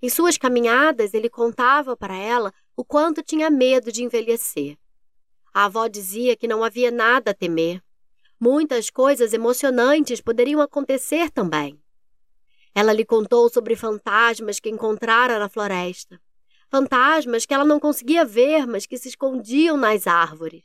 Em 0.00 0.08
suas 0.08 0.36
caminhadas, 0.36 1.14
ele 1.14 1.28
contava 1.28 1.96
para 1.96 2.16
ela 2.16 2.52
o 2.76 2.84
quanto 2.84 3.22
tinha 3.22 3.50
medo 3.50 3.92
de 3.92 4.02
envelhecer. 4.02 4.76
A 5.52 5.66
avó 5.66 5.86
dizia 5.86 6.36
que 6.36 6.48
não 6.48 6.64
havia 6.64 6.90
nada 6.90 7.32
a 7.32 7.34
temer. 7.34 7.82
Muitas 8.40 8.90
coisas 8.90 9.32
emocionantes 9.32 10.20
poderiam 10.20 10.60
acontecer 10.60 11.30
também. 11.30 11.80
Ela 12.74 12.92
lhe 12.92 13.04
contou 13.04 13.48
sobre 13.48 13.76
fantasmas 13.76 14.58
que 14.58 14.70
encontrara 14.70 15.38
na 15.38 15.48
floresta. 15.48 16.20
Fantasmas 16.70 17.44
que 17.44 17.52
ela 17.52 17.64
não 17.64 17.78
conseguia 17.78 18.24
ver, 18.24 18.66
mas 18.66 18.86
que 18.86 18.96
se 18.96 19.08
escondiam 19.08 19.76
nas 19.76 20.06
árvores. 20.06 20.64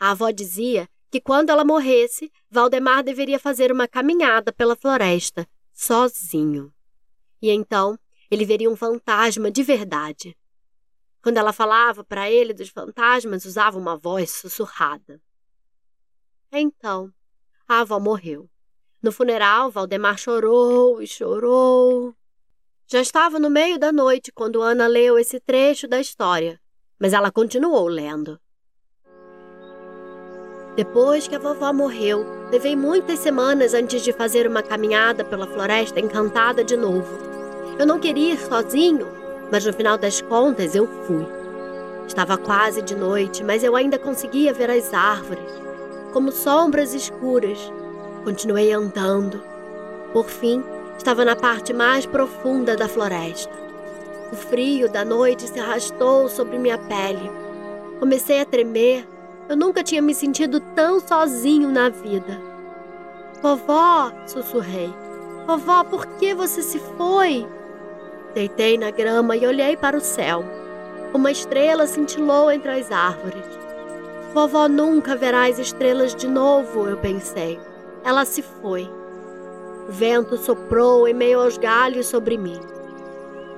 A 0.00 0.12
avó 0.12 0.30
dizia 0.30 0.88
que 1.10 1.20
quando 1.20 1.50
ela 1.50 1.62
morresse, 1.62 2.32
Valdemar 2.50 3.04
deveria 3.04 3.38
fazer 3.38 3.70
uma 3.70 3.86
caminhada 3.86 4.50
pela 4.50 4.74
floresta, 4.74 5.46
sozinho. 5.74 6.72
E 7.42 7.50
então 7.50 7.98
ele 8.30 8.46
veria 8.46 8.70
um 8.70 8.76
fantasma 8.76 9.50
de 9.50 9.62
verdade. 9.62 10.34
Quando 11.22 11.36
ela 11.36 11.52
falava 11.52 12.02
para 12.02 12.30
ele 12.30 12.54
dos 12.54 12.70
fantasmas, 12.70 13.44
usava 13.44 13.78
uma 13.78 13.94
voz 13.94 14.30
sussurrada. 14.30 15.20
Então, 16.50 17.12
a 17.68 17.80
avó 17.80 18.00
morreu. 18.00 18.48
No 19.02 19.12
funeral, 19.12 19.70
Valdemar 19.70 20.16
chorou 20.16 21.02
e 21.02 21.06
chorou. 21.06 22.14
Já 22.86 23.02
estava 23.02 23.38
no 23.38 23.50
meio 23.50 23.78
da 23.78 23.92
noite 23.92 24.32
quando 24.32 24.62
Ana 24.62 24.86
leu 24.86 25.18
esse 25.18 25.38
trecho 25.38 25.86
da 25.86 26.00
história, 26.00 26.58
mas 26.98 27.12
ela 27.12 27.30
continuou 27.30 27.86
lendo. 27.86 28.40
Depois 30.80 31.28
que 31.28 31.34
a 31.34 31.38
vovó 31.38 31.74
morreu, 31.74 32.24
levei 32.50 32.74
muitas 32.74 33.18
semanas 33.18 33.74
antes 33.74 34.00
de 34.00 34.14
fazer 34.14 34.46
uma 34.46 34.62
caminhada 34.62 35.22
pela 35.22 35.46
floresta 35.46 36.00
encantada 36.00 36.64
de 36.64 36.74
novo. 36.74 37.18
Eu 37.78 37.86
não 37.86 38.00
queria 38.00 38.32
ir 38.32 38.38
sozinho, 38.38 39.06
mas 39.52 39.66
no 39.66 39.74
final 39.74 39.98
das 39.98 40.22
contas 40.22 40.74
eu 40.74 40.86
fui. 41.04 41.26
Estava 42.06 42.38
quase 42.38 42.80
de 42.80 42.94
noite, 42.94 43.44
mas 43.44 43.62
eu 43.62 43.76
ainda 43.76 43.98
conseguia 43.98 44.54
ver 44.54 44.70
as 44.70 44.94
árvores 44.94 45.44
como 46.14 46.32
sombras 46.32 46.94
escuras. 46.94 47.58
Continuei 48.24 48.72
andando. 48.72 49.38
Por 50.14 50.30
fim, 50.30 50.64
estava 50.96 51.26
na 51.26 51.36
parte 51.36 51.74
mais 51.74 52.06
profunda 52.06 52.74
da 52.74 52.88
floresta. 52.88 53.52
O 54.32 54.34
frio 54.34 54.88
da 54.88 55.04
noite 55.04 55.46
se 55.46 55.60
arrastou 55.60 56.26
sobre 56.30 56.56
minha 56.56 56.78
pele. 56.78 57.30
Comecei 57.98 58.40
a 58.40 58.46
tremer. 58.46 59.19
Eu 59.50 59.56
nunca 59.56 59.82
tinha 59.82 60.00
me 60.00 60.14
sentido 60.14 60.60
tão 60.76 61.00
sozinho 61.00 61.72
na 61.72 61.88
vida. 61.88 62.40
Vovó, 63.42 64.12
sussurrei. 64.24 64.94
Vovó, 65.44 65.82
por 65.82 66.06
que 66.06 66.32
você 66.32 66.62
se 66.62 66.78
foi? 66.96 67.44
Deitei 68.32 68.78
na 68.78 68.92
grama 68.92 69.36
e 69.36 69.44
olhei 69.44 69.76
para 69.76 69.96
o 69.96 70.00
céu. 70.00 70.44
Uma 71.12 71.32
estrela 71.32 71.84
cintilou 71.88 72.52
entre 72.52 72.70
as 72.70 72.92
árvores. 72.92 73.44
Vovó 74.32 74.68
nunca 74.68 75.16
verá 75.16 75.48
as 75.48 75.58
estrelas 75.58 76.14
de 76.14 76.28
novo, 76.28 76.86
eu 76.86 76.96
pensei. 76.98 77.58
Ela 78.04 78.24
se 78.24 78.42
foi. 78.42 78.88
O 79.88 79.90
vento 79.90 80.36
soprou 80.36 81.08
em 81.08 81.12
meio 81.12 81.40
aos 81.40 81.58
galhos 81.58 82.06
sobre 82.06 82.38
mim. 82.38 82.60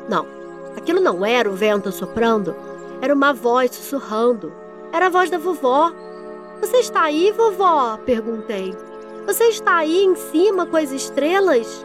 Não, 0.08 0.26
aquilo 0.74 1.02
não 1.02 1.22
era 1.22 1.50
o 1.50 1.54
vento 1.54 1.92
soprando. 1.92 2.56
Era 3.02 3.12
uma 3.12 3.34
voz 3.34 3.72
sussurrando. 3.72 4.61
Era 4.92 5.06
a 5.06 5.10
voz 5.10 5.30
da 5.30 5.38
vovó. 5.38 5.90
Você 6.60 6.76
está 6.78 7.02
aí, 7.04 7.32
vovó? 7.32 7.96
perguntei. 8.04 8.76
Você 9.26 9.44
está 9.44 9.76
aí 9.76 10.04
em 10.04 10.14
cima 10.14 10.66
com 10.66 10.76
as 10.76 10.90
estrelas? 10.90 11.84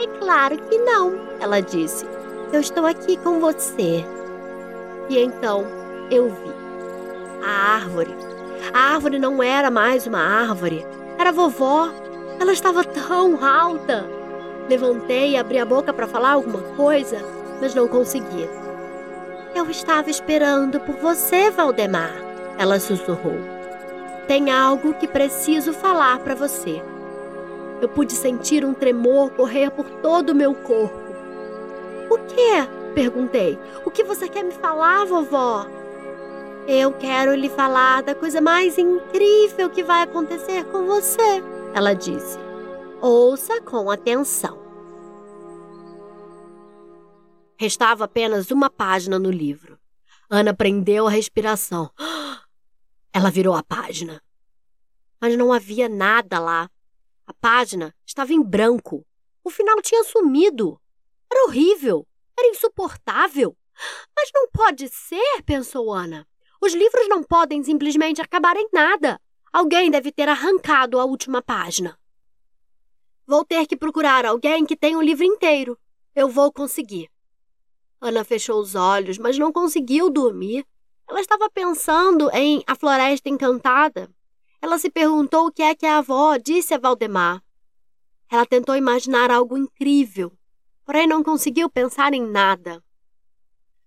É 0.00 0.06
claro 0.18 0.56
que 0.56 0.78
não, 0.78 1.12
ela 1.38 1.60
disse. 1.60 2.06
Eu 2.52 2.60
estou 2.60 2.86
aqui 2.86 3.16
com 3.18 3.40
você. 3.40 4.04
E 5.08 5.18
então 5.18 5.66
eu 6.10 6.30
vi 6.30 6.52
a 7.44 7.74
árvore. 7.74 8.14
A 8.72 8.94
árvore 8.94 9.18
não 9.18 9.42
era 9.42 9.70
mais 9.70 10.06
uma 10.06 10.20
árvore, 10.20 10.86
era 11.18 11.30
a 11.30 11.32
vovó. 11.32 11.90
Ela 12.40 12.52
estava 12.52 12.82
tão 12.84 13.44
alta. 13.44 14.06
Levantei 14.68 15.32
e 15.32 15.36
abri 15.36 15.58
a 15.58 15.64
boca 15.64 15.92
para 15.92 16.06
falar 16.06 16.32
alguma 16.32 16.62
coisa, 16.74 17.18
mas 17.60 17.74
não 17.74 17.86
consegui. 17.86 18.48
Eu 19.54 19.68
estava 19.70 20.10
esperando 20.10 20.80
por 20.80 20.96
você, 20.96 21.50
Valdemar, 21.50 22.14
ela 22.58 22.80
sussurrou. 22.80 23.36
Tem 24.26 24.50
algo 24.50 24.94
que 24.94 25.06
preciso 25.06 25.72
falar 25.72 26.18
para 26.20 26.34
você. 26.34 26.82
Eu 27.80 27.88
pude 27.88 28.12
sentir 28.12 28.64
um 28.64 28.72
tremor 28.72 29.30
correr 29.32 29.70
por 29.70 29.88
todo 30.00 30.30
o 30.30 30.34
meu 30.34 30.54
corpo. 30.54 31.12
O 32.10 32.18
que? 32.18 32.82
perguntei. 32.94 33.58
O 33.84 33.90
que 33.90 34.04
você 34.04 34.28
quer 34.28 34.42
me 34.42 34.52
falar, 34.52 35.04
vovó? 35.04 35.66
Eu 36.66 36.92
quero 36.92 37.34
lhe 37.34 37.48
falar 37.48 38.02
da 38.02 38.14
coisa 38.14 38.40
mais 38.40 38.78
incrível 38.78 39.68
que 39.68 39.82
vai 39.82 40.02
acontecer 40.02 40.64
com 40.66 40.86
você, 40.86 41.42
ela 41.74 41.92
disse. 41.92 42.38
Ouça 43.00 43.60
com 43.60 43.90
atenção. 43.90 44.61
Restava 47.62 48.06
apenas 48.06 48.50
uma 48.50 48.68
página 48.68 49.20
no 49.20 49.30
livro. 49.30 49.78
Ana 50.28 50.52
prendeu 50.52 51.06
a 51.06 51.10
respiração. 51.10 51.92
Ela 53.12 53.30
virou 53.30 53.54
a 53.54 53.62
página. 53.62 54.20
Mas 55.20 55.38
não 55.38 55.52
havia 55.52 55.88
nada 55.88 56.40
lá. 56.40 56.68
A 57.24 57.32
página 57.32 57.94
estava 58.04 58.32
em 58.32 58.42
branco. 58.42 59.06
O 59.44 59.48
final 59.48 59.80
tinha 59.80 60.02
sumido. 60.02 60.76
Era 61.32 61.44
horrível. 61.44 62.04
Era 62.36 62.48
insuportável. 62.48 63.56
Mas 64.16 64.28
não 64.34 64.48
pode 64.48 64.88
ser, 64.88 65.40
pensou 65.46 65.92
Ana. 65.92 66.26
Os 66.60 66.74
livros 66.74 67.08
não 67.08 67.22
podem 67.22 67.62
simplesmente 67.62 68.20
acabar 68.20 68.56
em 68.56 68.68
nada. 68.72 69.20
Alguém 69.52 69.88
deve 69.88 70.10
ter 70.10 70.28
arrancado 70.28 70.98
a 70.98 71.04
última 71.04 71.40
página. 71.40 71.96
Vou 73.24 73.44
ter 73.44 73.68
que 73.68 73.76
procurar 73.76 74.26
alguém 74.26 74.66
que 74.66 74.76
tenha 74.76 74.98
o 74.98 75.02
livro 75.02 75.24
inteiro. 75.24 75.78
Eu 76.12 76.28
vou 76.28 76.52
conseguir. 76.52 77.08
Ana 78.02 78.24
fechou 78.24 78.60
os 78.60 78.74
olhos, 78.74 79.16
mas 79.16 79.38
não 79.38 79.52
conseguiu 79.52 80.10
dormir. 80.10 80.66
Ela 81.08 81.20
estava 81.20 81.48
pensando 81.48 82.28
em 82.32 82.64
A 82.66 82.74
Floresta 82.74 83.28
Encantada. 83.28 84.10
Ela 84.60 84.76
se 84.76 84.90
perguntou 84.90 85.46
o 85.46 85.52
que 85.52 85.62
é 85.62 85.72
que 85.72 85.86
a 85.86 85.98
avó 85.98 86.36
disse 86.36 86.74
a 86.74 86.78
Valdemar. 86.78 87.40
Ela 88.28 88.44
tentou 88.44 88.74
imaginar 88.74 89.30
algo 89.30 89.56
incrível, 89.56 90.32
porém 90.84 91.06
não 91.06 91.22
conseguiu 91.22 91.70
pensar 91.70 92.12
em 92.12 92.26
nada. 92.26 92.82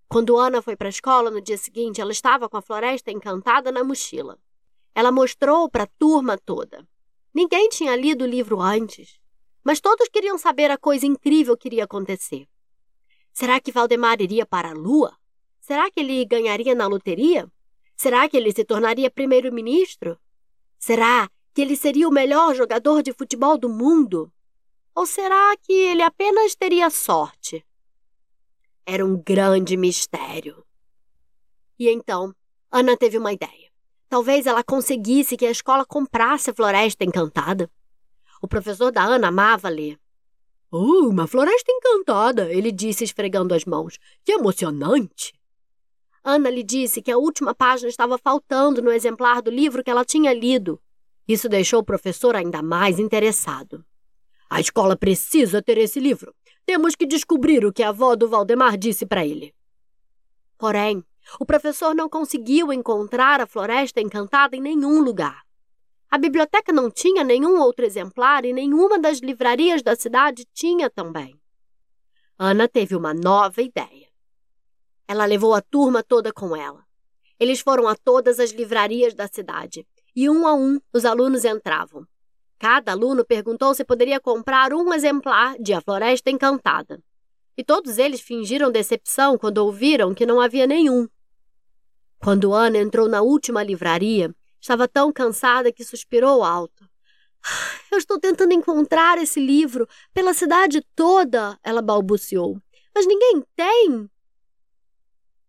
Quando 0.07 0.37
Ana 0.37 0.61
foi 0.61 0.77
para 0.77 0.87
a 0.87 0.89
escola 0.89 1.29
no 1.29 1.41
dia 1.41 1.57
seguinte, 1.57 1.99
ela 1.99 2.13
estava 2.13 2.47
com 2.47 2.55
a 2.55 2.61
floresta 2.61 3.11
encantada 3.11 3.69
na 3.69 3.83
mochila. 3.83 4.39
Ela 4.93 5.11
mostrou 5.11 5.69
para 5.69 5.83
a 5.83 5.89
turma 5.99 6.37
toda. 6.37 6.87
Ninguém 7.33 7.67
tinha 7.67 7.93
lido 7.97 8.23
o 8.23 8.27
livro 8.27 8.61
antes, 8.61 9.19
mas 9.61 9.81
todos 9.81 10.07
queriam 10.07 10.37
saber 10.37 10.71
a 10.71 10.77
coisa 10.77 11.05
incrível 11.05 11.57
que 11.57 11.67
iria 11.67 11.83
acontecer. 11.83 12.47
Será 13.35 13.59
que 13.59 13.71
Valdemar 13.71 14.19
iria 14.19 14.47
para 14.47 14.71
a 14.71 14.73
Lua? 14.73 15.15
Será 15.59 15.91
que 15.91 15.99
ele 15.99 16.25
ganharia 16.25 16.73
na 16.73 16.87
loteria? 16.87 17.47
Será 17.95 18.27
que 18.27 18.35
ele 18.35 18.51
se 18.51 18.65
tornaria 18.65 19.11
primeiro-ministro? 19.11 20.17
Será 20.79 21.29
que 21.53 21.61
ele 21.61 21.75
seria 21.75 22.07
o 22.09 22.11
melhor 22.11 22.55
jogador 22.55 23.03
de 23.03 23.13
futebol 23.13 23.59
do 23.59 23.69
mundo? 23.69 24.31
Ou 24.95 25.05
será 25.05 25.55
que 25.61 25.71
ele 25.71 26.01
apenas 26.01 26.55
teria 26.55 26.89
sorte? 26.89 27.63
era 28.85 29.03
um 29.03 29.17
grande 29.17 29.75
mistério. 29.75 30.63
E 31.79 31.89
então, 31.89 32.33
Ana 32.71 32.95
teve 32.95 33.17
uma 33.17 33.33
ideia. 33.33 33.71
Talvez 34.07 34.45
ela 34.45 34.63
conseguisse 34.63 35.35
que 35.35 35.45
a 35.45 35.51
escola 35.51 35.83
comprasse 35.85 36.51
a 36.51 36.53
Floresta 36.53 37.03
Encantada. 37.03 37.69
O 38.41 38.47
professor 38.47 38.91
da 38.91 39.03
Ana 39.03 39.29
amava 39.29 39.67
ler. 39.67 39.99
Oh, 40.71 41.07
uma 41.07 41.27
floresta 41.27 41.71
encantada, 41.71 42.51
ele 42.51 42.71
disse 42.71 43.03
esfregando 43.03 43.53
as 43.53 43.65
mãos. 43.65 43.97
Que 44.23 44.33
emocionante! 44.33 45.33
Ana 46.23 46.49
lhe 46.49 46.63
disse 46.63 47.01
que 47.01 47.11
a 47.11 47.17
última 47.17 47.53
página 47.53 47.87
estava 47.87 48.17
faltando 48.17 48.81
no 48.81 48.91
exemplar 48.91 49.41
do 49.41 49.51
livro 49.51 49.83
que 49.83 49.91
ela 49.91 50.03
tinha 50.03 50.33
lido. 50.33 50.81
Isso 51.27 51.47
deixou 51.47 51.81
o 51.81 51.85
professor 51.85 52.35
ainda 52.35 52.61
mais 52.61 52.99
interessado. 52.99 53.85
A 54.49 54.59
escola 54.59 54.95
precisa 54.95 55.61
ter 55.61 55.77
esse 55.77 55.99
livro. 55.99 56.33
Temos 56.65 56.95
que 56.95 57.05
descobrir 57.05 57.63
o 57.63 57.71
que 57.71 57.83
a 57.83 57.89
avó 57.89 58.15
do 58.15 58.27
Valdemar 58.27 58.75
disse 58.75 59.05
para 59.05 59.25
ele. 59.25 59.53
Porém, 60.57 61.03
o 61.39 61.45
professor 61.45 61.93
não 61.93 62.09
conseguiu 62.09 62.73
encontrar 62.73 63.39
a 63.39 63.45
floresta 63.45 64.01
encantada 64.01 64.55
em 64.55 64.61
nenhum 64.61 65.01
lugar. 65.01 65.44
A 66.09 66.17
biblioteca 66.17 66.71
não 66.71 66.89
tinha 66.89 67.23
nenhum 67.23 67.59
outro 67.59 67.85
exemplar 67.85 68.45
e 68.45 68.53
nenhuma 68.53 68.99
das 68.99 69.19
livrarias 69.19 69.81
da 69.81 69.95
cidade 69.95 70.45
tinha 70.53 70.89
também. 70.89 71.39
Ana 72.37 72.67
teve 72.67 72.95
uma 72.95 73.13
nova 73.13 73.61
ideia. 73.61 74.07
Ela 75.07 75.25
levou 75.25 75.53
a 75.53 75.61
turma 75.61 76.03
toda 76.03 76.33
com 76.33 76.55
ela. 76.55 76.83
Eles 77.39 77.59
foram 77.59 77.87
a 77.87 77.95
todas 77.95 78.39
as 78.39 78.51
livrarias 78.51 79.13
da 79.13 79.27
cidade 79.27 79.85
e, 80.15 80.29
um 80.29 80.47
a 80.47 80.53
um, 80.53 80.79
os 80.93 81.05
alunos 81.05 81.43
entravam. 81.43 82.05
Cada 82.57 82.93
aluno 82.93 83.25
perguntou 83.25 83.73
se 83.73 83.83
poderia 83.83 84.19
comprar 84.19 84.73
um 84.73 84.93
exemplar 84.93 85.57
de 85.59 85.73
A 85.73 85.81
Floresta 85.81 86.29
Encantada. 86.29 87.03
E 87.57 87.63
todos 87.63 87.97
eles 87.97 88.21
fingiram 88.21 88.71
decepção 88.71 89.37
quando 89.37 89.59
ouviram 89.59 90.13
que 90.13 90.25
não 90.25 90.39
havia 90.39 90.65
nenhum. 90.65 91.07
Quando 92.19 92.53
Ana 92.53 92.77
entrou 92.77 93.07
na 93.07 93.21
última 93.21 93.61
livraria, 93.61 94.33
estava 94.65 94.87
tão 94.87 95.13
cansada 95.13 95.71
que 95.71 95.83
suspirou 95.83 96.43
alto. 96.43 96.89
Eu 97.91 97.99
estou 97.99 98.19
tentando 98.19 98.51
encontrar 98.53 99.19
esse 99.19 99.39
livro 99.39 99.87
pela 100.11 100.33
cidade 100.33 100.81
toda, 100.95 101.57
ela 101.63 101.83
balbuciou. 101.83 102.59
Mas 102.93 103.05
ninguém 103.05 103.43
tem. 103.55 104.09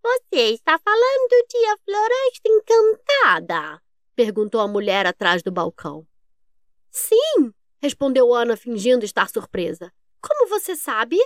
Você 0.02 0.52
está 0.52 0.78
falando 0.78 1.46
de 1.48 1.66
A 1.66 1.76
Floresta 1.84 2.48
Encantada? 2.48 3.82
perguntou 4.14 4.60
a 4.60 4.68
mulher 4.68 5.06
atrás 5.06 5.42
do 5.42 5.50
balcão. 5.50 6.06
Sim, 6.90 7.52
respondeu 7.80 8.32
Ana, 8.34 8.56
fingindo 8.56 9.04
estar 9.04 9.28
surpresa. 9.30 9.92
Como 10.20 10.48
você 10.48 10.76
sabe? 10.76 11.16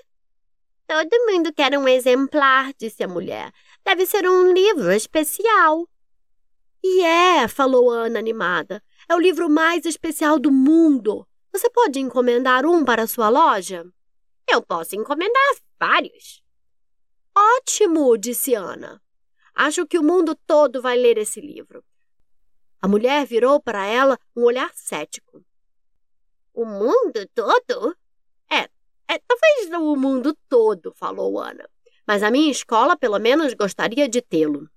Todo 0.86 1.26
mundo 1.26 1.52
quer 1.52 1.76
um 1.76 1.86
exemplar, 1.86 2.72
disse 2.78 3.02
a 3.02 3.08
mulher. 3.08 3.52
Deve 3.84 4.06
ser 4.06 4.28
um 4.28 4.52
livro 4.52 4.92
especial. 4.92 5.88
E 6.82 7.02
é, 7.02 7.46
falou 7.46 7.90
Ana 7.90 8.18
animada. 8.18 8.82
É 9.08 9.14
o 9.14 9.18
livro 9.18 9.48
mais 9.48 9.84
especial 9.84 10.38
do 10.38 10.50
mundo. 10.50 11.26
Você 11.52 11.68
pode 11.68 11.98
encomendar 11.98 12.64
um 12.64 12.84
para 12.84 13.02
a 13.02 13.06
sua 13.06 13.28
loja? 13.28 13.84
Eu 14.48 14.62
posso 14.62 14.96
encomendar 14.96 15.56
vários. 15.78 16.42
Ótimo, 17.36 18.16
disse 18.16 18.54
Ana. 18.54 19.00
Acho 19.54 19.86
que 19.86 19.98
o 19.98 20.02
mundo 20.02 20.34
todo 20.46 20.80
vai 20.80 20.96
ler 20.96 21.18
esse 21.18 21.40
livro. 21.40 21.84
A 22.80 22.88
mulher 22.88 23.26
virou 23.26 23.60
para 23.60 23.84
ela 23.86 24.18
um 24.34 24.44
olhar 24.44 24.70
cético. 24.74 25.44
O 26.54 26.64
mundo 26.64 27.28
todo? 27.34 27.96
É, 28.50 28.68
é, 29.06 29.18
talvez 29.18 29.68
não 29.68 29.84
o 29.92 29.96
mundo 29.96 30.36
todo, 30.48 30.92
falou 30.94 31.38
Ana. 31.38 31.68
Mas 32.06 32.22
a 32.22 32.30
minha 32.30 32.50
escola, 32.50 32.96
pelo 32.96 33.18
menos, 33.18 33.54
gostaria 33.54 34.08
de 34.08 34.22
tê-lo. 34.22 34.68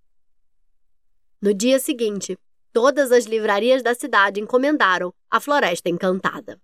No 1.43 1.53
dia 1.53 1.77
seguinte, 1.77 2.39
todas 2.71 3.11
as 3.11 3.25
livrarias 3.25 3.83
da 3.83 3.93
cidade 3.93 4.39
encomendaram 4.39 5.13
A 5.29 5.41
Floresta 5.41 5.89
Encantada. 5.89 6.57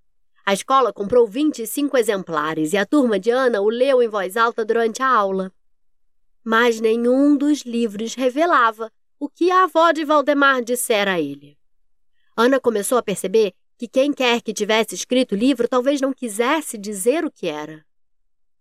A 0.45 0.53
escola 0.53 0.93
comprou 0.93 1.27
25 1.27 1.97
exemplares 1.97 2.71
e 2.71 2.77
a 2.77 2.85
turma 2.85 3.19
de 3.19 3.29
Ana 3.29 3.59
o 3.59 3.67
leu 3.67 4.01
em 4.01 4.07
voz 4.07 4.37
alta 4.37 4.63
durante 4.63 5.03
a 5.03 5.07
aula. 5.09 5.51
Mas 6.45 6.79
nenhum 6.79 7.35
dos 7.35 7.63
livros 7.63 8.15
revelava 8.15 8.89
o 9.19 9.27
que 9.27 9.51
a 9.51 9.63
avó 9.63 9.91
de 9.91 10.05
Valdemar 10.05 10.63
dissera 10.63 11.15
a 11.15 11.19
ele. 11.19 11.57
Ana 12.33 12.57
começou 12.57 12.97
a 12.97 13.03
perceber 13.03 13.53
que 13.77 13.85
quem 13.85 14.13
quer 14.13 14.41
que 14.41 14.53
tivesse 14.53 14.95
escrito 14.95 15.33
o 15.33 15.37
livro 15.37 15.67
talvez 15.67 15.99
não 15.99 16.13
quisesse 16.13 16.77
dizer 16.77 17.25
o 17.25 17.31
que 17.31 17.47
era. 17.47 17.85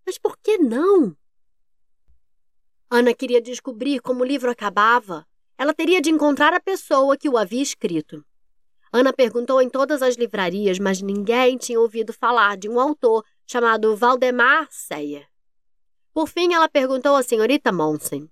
Mas 0.04 0.18
por 0.18 0.36
que 0.36 0.58
não? 0.58 1.16
Ana 2.90 3.14
queria 3.14 3.40
descobrir 3.40 4.00
como 4.00 4.24
o 4.24 4.26
livro 4.26 4.50
acabava. 4.50 5.24
Ela 5.58 5.74
teria 5.74 6.00
de 6.00 6.10
encontrar 6.10 6.54
a 6.54 6.60
pessoa 6.60 7.16
que 7.16 7.28
o 7.28 7.36
havia 7.36 7.62
escrito. 7.62 8.24
Ana 8.92 9.12
perguntou 9.12 9.60
em 9.60 9.68
todas 9.68 10.00
as 10.00 10.16
livrarias, 10.16 10.78
mas 10.78 11.02
ninguém 11.02 11.58
tinha 11.58 11.80
ouvido 11.80 12.12
falar 12.12 12.56
de 12.56 12.68
um 12.68 12.80
autor 12.80 13.24
chamado 13.46 13.94
Valdemar 13.96 14.68
Seyer. 14.70 15.26
Por 16.14 16.28
fim, 16.28 16.54
ela 16.54 16.68
perguntou 16.68 17.16
à 17.16 17.22
senhorita 17.22 17.72
Monsen. 17.72 18.30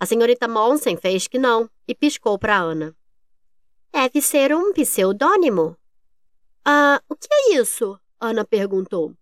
A 0.00 0.06
senhorita 0.06 0.48
Monsen 0.48 0.96
fez 0.96 1.26
que 1.26 1.38
não 1.38 1.68
e 1.86 1.94
piscou 1.94 2.38
para 2.38 2.56
Ana. 2.56 2.96
Deve 3.92 4.22
ser 4.22 4.54
um 4.54 4.72
pseudônimo, 4.72 5.76
ah, 6.70 7.00
o 7.08 7.16
que 7.16 7.28
é 7.32 7.54
isso? 7.54 7.98
Ana 8.20 8.44
perguntou. 8.44 9.14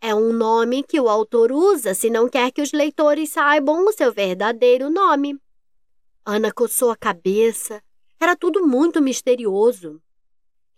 É 0.00 0.14
um 0.14 0.32
nome 0.32 0.84
que 0.84 1.00
o 1.00 1.08
autor 1.08 1.50
usa 1.50 1.92
se 1.92 2.08
não 2.08 2.28
quer 2.28 2.52
que 2.52 2.62
os 2.62 2.70
leitores 2.70 3.30
saibam 3.30 3.84
o 3.84 3.92
seu 3.92 4.12
verdadeiro 4.12 4.88
nome. 4.88 5.40
Ana 6.24 6.52
coçou 6.52 6.90
a 6.90 6.96
cabeça. 6.96 7.82
Era 8.20 8.36
tudo 8.36 8.66
muito 8.66 9.00
misterioso. 9.00 10.02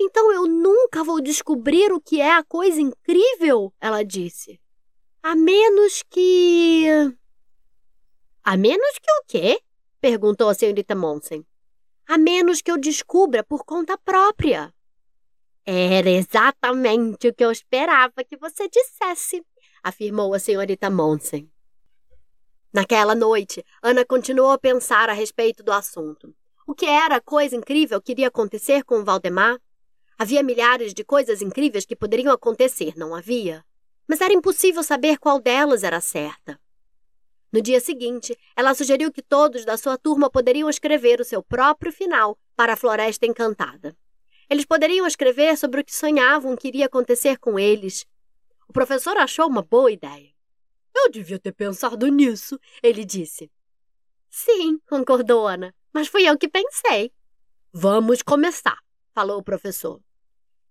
Então 0.01 0.33
eu 0.33 0.47
nunca 0.47 1.05
vou 1.05 1.21
descobrir 1.21 1.93
o 1.93 2.01
que 2.01 2.21
é 2.21 2.33
a 2.33 2.43
coisa 2.43 2.81
incrível, 2.81 3.73
ela 3.81 4.03
disse. 4.03 4.59
A 5.23 5.37
menos 5.37 6.03
que. 6.09 6.87
A 8.43 8.57
menos 8.57 8.99
que 8.99 9.11
o 9.11 9.25
quê? 9.29 9.61
perguntou 10.01 10.49
a 10.49 10.55
senhorita 10.55 10.95
Monsen. 10.95 11.45
A 12.09 12.17
menos 12.17 12.63
que 12.63 12.71
eu 12.71 12.79
descubra 12.79 13.45
por 13.45 13.65
conta 13.65 13.99
própria. 13.99 14.73
Era 15.67 16.09
exatamente 16.09 17.29
o 17.29 17.35
que 17.35 17.45
eu 17.45 17.53
esperava 17.53 18.25
que 18.27 18.37
você 18.37 18.69
dissesse, 18.69 19.45
afirmou 19.83 20.33
a 20.33 20.39
senhorita 20.39 20.89
Monsen. 20.89 21.51
Naquela 22.73 23.17
noite, 23.17 23.65
Ana 23.83 24.05
continuou 24.05 24.53
a 24.53 24.59
pensar 24.59 25.11
a 25.11 25.13
respeito 25.13 25.63
do 25.63 25.73
assunto. 25.73 26.33
O 26.65 26.73
que 26.73 26.87
era 26.87 27.17
a 27.17 27.21
coisa 27.21 27.57
incrível 27.57 28.01
que 28.01 28.13
iria 28.13 28.29
acontecer 28.29 28.85
com 28.85 29.01
o 29.01 29.05
Valdemar? 29.05 29.61
Havia 30.17 30.41
milhares 30.41 30.95
de 30.95 31.03
coisas 31.03 31.43
incríveis 31.43 31.85
que 31.85 31.97
poderiam 31.97 32.33
acontecer, 32.33 32.93
não 32.97 33.13
havia? 33.13 33.65
Mas 34.07 34.21
era 34.21 34.33
impossível 34.33 34.85
saber 34.85 35.19
qual 35.19 35.41
delas 35.41 35.83
era 35.83 36.01
certa. 36.01 36.61
No 37.53 37.61
dia 37.61 37.81
seguinte, 37.81 38.39
ela 38.55 38.73
sugeriu 38.73 39.11
que 39.11 39.23
todos 39.23 39.65
da 39.65 39.77
sua 39.77 39.99
turma 39.99 40.31
poderiam 40.31 40.71
escrever 40.71 41.21
o 41.21 41.25
seu 41.25 41.43
próprio 41.43 41.93
final 41.93 42.39
para 42.55 42.75
a 42.75 42.77
Floresta 42.77 43.27
Encantada. 43.27 43.97
Eles 44.49 44.65
poderiam 44.65 45.09
escrever 45.09 45.57
sobre 45.57 45.81
o 45.81 45.85
que 45.85 45.95
sonhavam 45.95 46.57
que 46.57 46.69
iria 46.69 46.87
acontecer 46.87 47.37
com 47.39 47.59
eles. 47.59 48.07
O 48.69 48.73
professor 48.73 49.17
achou 49.17 49.49
uma 49.49 49.63
boa 49.63 49.91
ideia. 49.91 50.31
Eu 51.03 51.11
devia 51.11 51.39
ter 51.39 51.53
pensado 51.53 52.07
nisso, 52.09 52.59
ele 52.83 53.05
disse. 53.05 53.51
Sim, 54.29 54.79
concordou 54.89 55.47
Ana, 55.47 55.75
mas 55.93 56.09
fui 56.09 56.29
eu 56.29 56.37
que 56.39 56.49
pensei. 56.49 57.13
Vamos 57.73 58.23
começar, 58.23 58.79
falou 59.15 59.39
o 59.39 59.43
professor. 59.43 60.01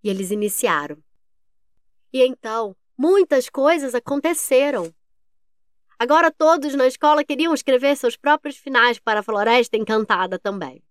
E 0.03 0.09
eles 0.09 0.31
iniciaram. 0.31 0.97
E 2.13 2.23
então, 2.23 2.75
muitas 2.97 3.49
coisas 3.49 3.95
aconteceram. 3.95 4.93
Agora 5.97 6.31
todos 6.31 6.73
na 6.75 6.87
escola 6.87 7.23
queriam 7.23 7.53
escrever 7.53 7.95
seus 7.97 8.15
próprios 8.15 8.55
finais 8.55 8.99
para 8.99 9.19
a 9.19 9.23
Floresta 9.23 9.75
Encantada 9.75 10.39
também 10.39 10.81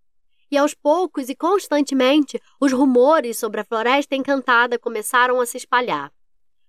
e 0.51 0.57
aos 0.57 0.75
poucos 0.75 1.29
e 1.29 1.35
constantemente 1.35 2.41
os 2.61 2.73
rumores 2.73 3.39
sobre 3.39 3.61
a 3.61 3.65
Floresta 3.65 4.15
Encantada 4.15 4.79
começaram 4.79 5.41
a 5.41 5.47
se 5.47 5.57
espalhar. 5.57 6.13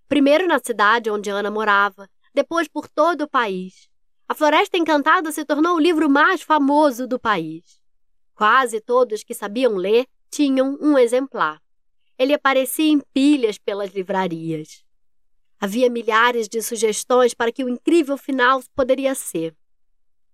Primeiro 0.08 0.48
na 0.48 0.60
cidade 0.60 1.10
onde 1.10 1.30
Ana 1.30 1.52
morava, 1.52 2.10
depois 2.40 2.70
por 2.70 2.88
todo 2.88 3.24
o 3.24 3.30
país. 3.30 3.90
A 4.26 4.34
Floresta 4.34 4.78
Encantada 4.78 5.30
se 5.30 5.44
tornou 5.44 5.76
o 5.76 5.80
livro 5.80 6.10
mais 6.10 6.42
famoso 6.42 7.06
do 7.06 7.20
país. 7.20 7.82
Quase 8.34 8.80
todos 8.80 9.26
que 9.26 9.34
sabiam 9.34 9.76
ler 9.76 10.08
tinham 10.32 10.78
um 10.80 10.98
exemplar. 10.98 11.62
Ele 12.18 12.34
aparecia 12.34 12.90
em 12.90 13.02
pilhas 13.14 13.58
pelas 13.58 13.92
livrarias. 13.92 14.86
Havia 15.60 15.90
milhares 15.90 16.48
de 16.48 16.62
sugestões 16.62 17.34
para 17.34 17.52
que 17.52 17.62
o 17.62 17.68
incrível 17.68 18.16
final 18.16 18.64
poderia 18.74 19.14
ser. 19.14 19.54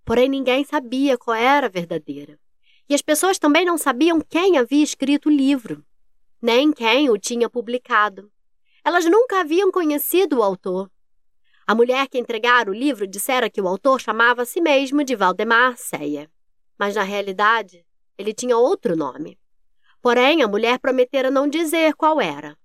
Porém, 0.03 0.29
ninguém 0.29 0.63
sabia 0.63 1.17
qual 1.17 1.35
era 1.35 1.65
a 1.65 1.69
verdadeira. 1.69 2.39
E 2.87 2.93
as 2.93 3.01
pessoas 3.01 3.39
também 3.39 3.65
não 3.65 3.79
sabiam 3.79 4.21
quem 4.21 4.59
havia 4.59 4.83
escrito 4.83 5.27
o 5.27 5.31
livro, 5.31 5.83
nem 6.39 6.71
quem 6.71 7.09
o 7.09 7.17
tinha 7.17 7.49
publicado. 7.49 8.31
Elas 8.83 9.05
nunca 9.05 9.39
haviam 9.39 9.71
conhecido 9.71 10.37
o 10.37 10.43
autor. 10.43 10.91
A 11.67 11.73
mulher 11.73 12.07
que 12.07 12.19
entregara 12.19 12.69
o 12.69 12.73
livro 12.73 13.07
dissera 13.07 13.49
que 13.49 13.59
o 13.59 13.67
autor 13.67 13.99
chamava 13.99 14.43
a 14.43 14.45
si 14.45 14.61
mesmo 14.61 15.03
de 15.03 15.15
Valdemar 15.15 15.75
Ceia. 15.77 16.29
Mas, 16.77 16.93
na 16.93 17.01
realidade, 17.01 17.83
ele 18.17 18.33
tinha 18.33 18.55
outro 18.55 18.95
nome. 18.95 19.39
Porém, 19.99 20.43
a 20.43 20.47
mulher 20.47 20.77
prometera 20.77 21.31
não 21.31 21.47
dizer 21.47 21.95
qual 21.95 22.21
era. 22.21 22.55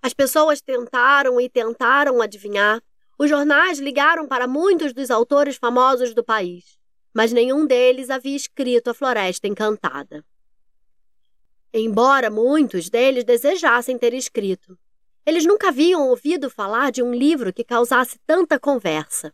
As 0.00 0.14
pessoas 0.14 0.62
tentaram 0.62 1.38
e 1.38 1.50
tentaram 1.50 2.22
adivinhar. 2.22 2.82
Os 3.18 3.28
jornais 3.28 3.78
ligaram 3.78 4.26
para 4.26 4.46
muitos 4.46 4.94
dos 4.94 5.10
autores 5.10 5.56
famosos 5.56 6.14
do 6.14 6.24
país, 6.24 6.78
mas 7.12 7.30
nenhum 7.30 7.66
deles 7.66 8.08
havia 8.08 8.34
escrito 8.34 8.88
A 8.88 8.94
Floresta 8.94 9.46
Encantada. 9.46 10.24
Embora 11.70 12.30
muitos 12.30 12.88
deles 12.88 13.22
desejassem 13.22 13.98
ter 13.98 14.14
escrito, 14.14 14.78
eles 15.24 15.44
nunca 15.44 15.68
haviam 15.68 16.08
ouvido 16.08 16.50
falar 16.50 16.90
de 16.90 17.02
um 17.02 17.12
livro 17.12 17.52
que 17.52 17.64
causasse 17.64 18.18
tanta 18.26 18.58
conversa. 18.58 19.32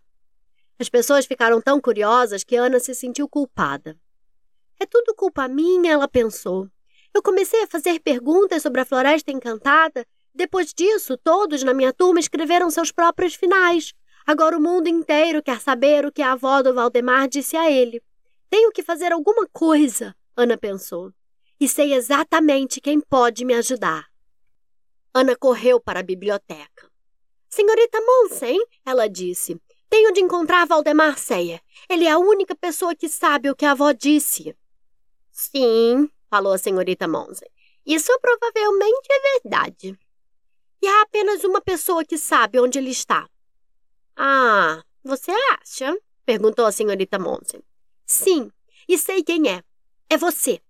As 0.78 0.88
pessoas 0.88 1.26
ficaram 1.26 1.60
tão 1.60 1.80
curiosas 1.80 2.44
que 2.44 2.56
Ana 2.56 2.78
se 2.78 2.94
sentiu 2.94 3.28
culpada. 3.28 3.96
É 4.78 4.84
tudo 4.84 5.14
culpa 5.14 5.48
minha, 5.48 5.92
ela 5.92 6.08
pensou. 6.08 6.68
Eu 7.14 7.22
comecei 7.22 7.62
a 7.62 7.66
fazer 7.66 8.00
perguntas 8.00 8.62
sobre 8.62 8.80
a 8.80 8.84
Floresta 8.84 9.30
Encantada 9.30 10.06
depois 10.36 10.74
disso, 10.74 11.16
todos 11.16 11.62
na 11.62 11.72
minha 11.72 11.94
turma 11.94 12.20
escreveram 12.20 12.68
seus 12.68 12.92
próprios 12.92 13.34
finais. 13.34 13.94
Agora 14.26 14.58
o 14.58 14.60
mundo 14.60 14.86
inteiro 14.86 15.42
quer 15.42 15.58
saber 15.62 16.04
o 16.04 16.12
que 16.12 16.20
a 16.20 16.32
avó 16.32 16.60
do 16.60 16.74
Valdemar 16.74 17.26
disse 17.26 17.56
a 17.56 17.70
ele. 17.70 18.02
Tenho 18.50 18.70
que 18.70 18.82
fazer 18.82 19.12
alguma 19.12 19.48
coisa, 19.50 20.14
Ana 20.36 20.58
pensou. 20.58 21.10
E 21.58 21.66
sei 21.66 21.94
exatamente 21.94 22.82
quem 22.82 23.00
pode 23.00 23.46
me 23.46 23.54
ajudar. 23.54 24.04
Ana 25.18 25.34
correu 25.34 25.80
para 25.80 26.00
a 26.00 26.02
biblioteca. 26.02 26.90
Senhorita 27.48 27.98
Monsen, 28.02 28.62
ela 28.84 29.08
disse, 29.08 29.58
tenho 29.88 30.12
de 30.12 30.20
encontrar 30.20 30.66
Valdemar 30.66 31.18
Ceia. 31.18 31.58
Ele 31.88 32.04
é 32.04 32.10
a 32.10 32.18
única 32.18 32.54
pessoa 32.54 32.94
que 32.94 33.08
sabe 33.08 33.48
o 33.48 33.56
que 33.56 33.64
a 33.64 33.70
avó 33.70 33.92
disse. 33.92 34.54
Sim, 35.32 36.10
falou 36.28 36.52
a 36.52 36.58
senhorita 36.58 37.08
Monsen. 37.08 37.48
Isso 37.86 38.12
provavelmente 38.20 39.08
é 39.10 39.40
verdade. 39.40 39.98
E 40.82 40.86
há 40.86 41.00
apenas 41.00 41.42
uma 41.44 41.62
pessoa 41.62 42.04
que 42.04 42.18
sabe 42.18 42.60
onde 42.60 42.78
ele 42.78 42.90
está. 42.90 43.26
Ah, 44.14 44.84
você 45.02 45.30
acha? 45.30 45.96
perguntou 46.26 46.66
a 46.66 46.72
senhorita 46.72 47.18
Monsen. 47.18 47.62
Sim, 48.04 48.52
e 48.86 48.98
sei 48.98 49.22
quem 49.22 49.48
é. 49.48 49.62
É 50.10 50.18
você. 50.18 50.60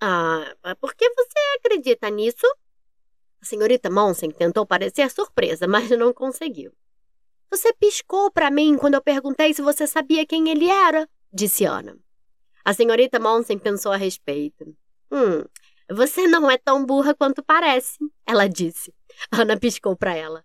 Ah, 0.00 0.56
por 0.80 0.94
que 0.94 1.10
você 1.10 1.38
acredita 1.58 2.08
nisso? 2.08 2.46
A 3.46 3.48
senhorita 3.48 3.88
Monsen 3.88 4.32
tentou 4.32 4.66
parecer 4.66 5.08
surpresa, 5.08 5.68
mas 5.68 5.88
não 5.90 6.12
conseguiu. 6.12 6.72
Você 7.48 7.72
piscou 7.74 8.28
para 8.28 8.50
mim 8.50 8.76
quando 8.76 8.94
eu 8.94 9.00
perguntei 9.00 9.54
se 9.54 9.62
você 9.62 9.86
sabia 9.86 10.26
quem 10.26 10.48
ele 10.48 10.68
era, 10.68 11.08
disse 11.32 11.64
Ana. 11.64 11.96
A 12.64 12.74
senhorita 12.74 13.20
Monsen 13.20 13.56
pensou 13.56 13.92
a 13.92 13.96
respeito. 13.96 14.76
Hum, 15.12 15.44
você 15.88 16.26
não 16.26 16.50
é 16.50 16.58
tão 16.58 16.84
burra 16.84 17.14
quanto 17.14 17.40
parece, 17.40 17.98
ela 18.26 18.48
disse. 18.48 18.92
Ana 19.30 19.56
piscou 19.56 19.96
para 19.96 20.12
ela. 20.12 20.44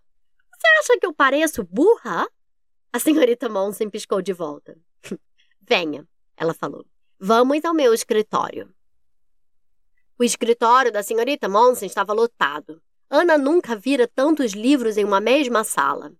Você 0.52 0.68
acha 0.78 1.00
que 1.00 1.06
eu 1.06 1.12
pareço 1.12 1.64
burra? 1.64 2.28
A 2.92 3.00
senhorita 3.00 3.48
Monsen 3.48 3.90
piscou 3.90 4.22
de 4.22 4.32
volta. 4.32 4.78
Venha, 5.60 6.06
ela 6.36 6.54
falou. 6.54 6.86
Vamos 7.18 7.64
ao 7.64 7.74
meu 7.74 7.92
escritório. 7.92 8.72
O 10.16 10.22
escritório 10.22 10.92
da 10.92 11.02
senhorita 11.02 11.48
Monsen 11.48 11.88
estava 11.88 12.12
lotado. 12.12 12.80
Ana 13.14 13.36
nunca 13.36 13.76
vira 13.76 14.08
tantos 14.08 14.52
livros 14.52 14.96
em 14.96 15.04
uma 15.04 15.20
mesma 15.20 15.64
sala. 15.64 16.14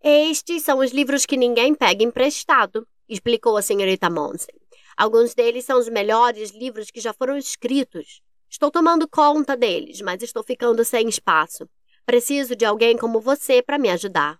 Estes 0.00 0.62
são 0.62 0.78
os 0.78 0.92
livros 0.92 1.26
que 1.26 1.36
ninguém 1.36 1.74
pega 1.74 2.04
emprestado, 2.04 2.86
explicou 3.08 3.56
a 3.56 3.62
senhorita 3.62 4.08
Monsen. 4.08 4.54
Alguns 4.96 5.34
deles 5.34 5.64
são 5.64 5.76
os 5.76 5.88
melhores 5.88 6.52
livros 6.52 6.88
que 6.88 7.00
já 7.00 7.12
foram 7.12 7.36
escritos. 7.36 8.22
Estou 8.48 8.70
tomando 8.70 9.08
conta 9.08 9.56
deles, 9.56 10.00
mas 10.02 10.22
estou 10.22 10.44
ficando 10.44 10.84
sem 10.84 11.08
espaço. 11.08 11.68
Preciso 12.06 12.54
de 12.54 12.64
alguém 12.64 12.96
como 12.96 13.20
você 13.20 13.60
para 13.60 13.76
me 13.76 13.90
ajudar. 13.90 14.38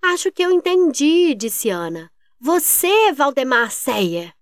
Acho 0.00 0.32
que 0.32 0.42
eu 0.42 0.50
entendi, 0.50 1.34
disse 1.34 1.68
Ana. 1.68 2.10
Você, 2.40 3.12
Valdemar 3.12 3.70
Seyer. 3.70 4.32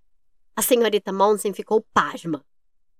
A 0.54 0.62
senhorita 0.62 1.12
Monsen 1.12 1.52
ficou 1.52 1.85
pasma. 1.92 2.44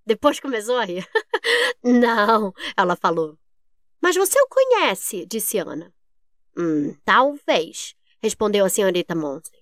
Depois 0.07 0.39
começou 0.39 0.77
a 0.77 0.85
rir. 0.85 1.07
Não, 1.83 2.55
ela 2.77 2.95
falou. 2.95 3.37
Mas 4.01 4.15
você 4.15 4.41
o 4.41 4.47
conhece, 4.47 5.27
disse 5.27 5.59
Ana. 5.59 5.93
Hum, 6.57 6.97
talvez, 7.05 7.95
respondeu 8.23 8.65
a 8.65 8.69
senhorita 8.69 9.17
Monsen. 9.17 9.61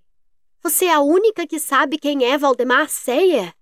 Você 0.62 0.85
é 0.87 0.92
a 0.92 1.00
única 1.00 1.46
que 1.46 1.59
sabe 1.59 1.98
quem 1.98 2.24
é 2.24 2.37
Valdemar 2.37 2.88
Seyer? 2.88 3.54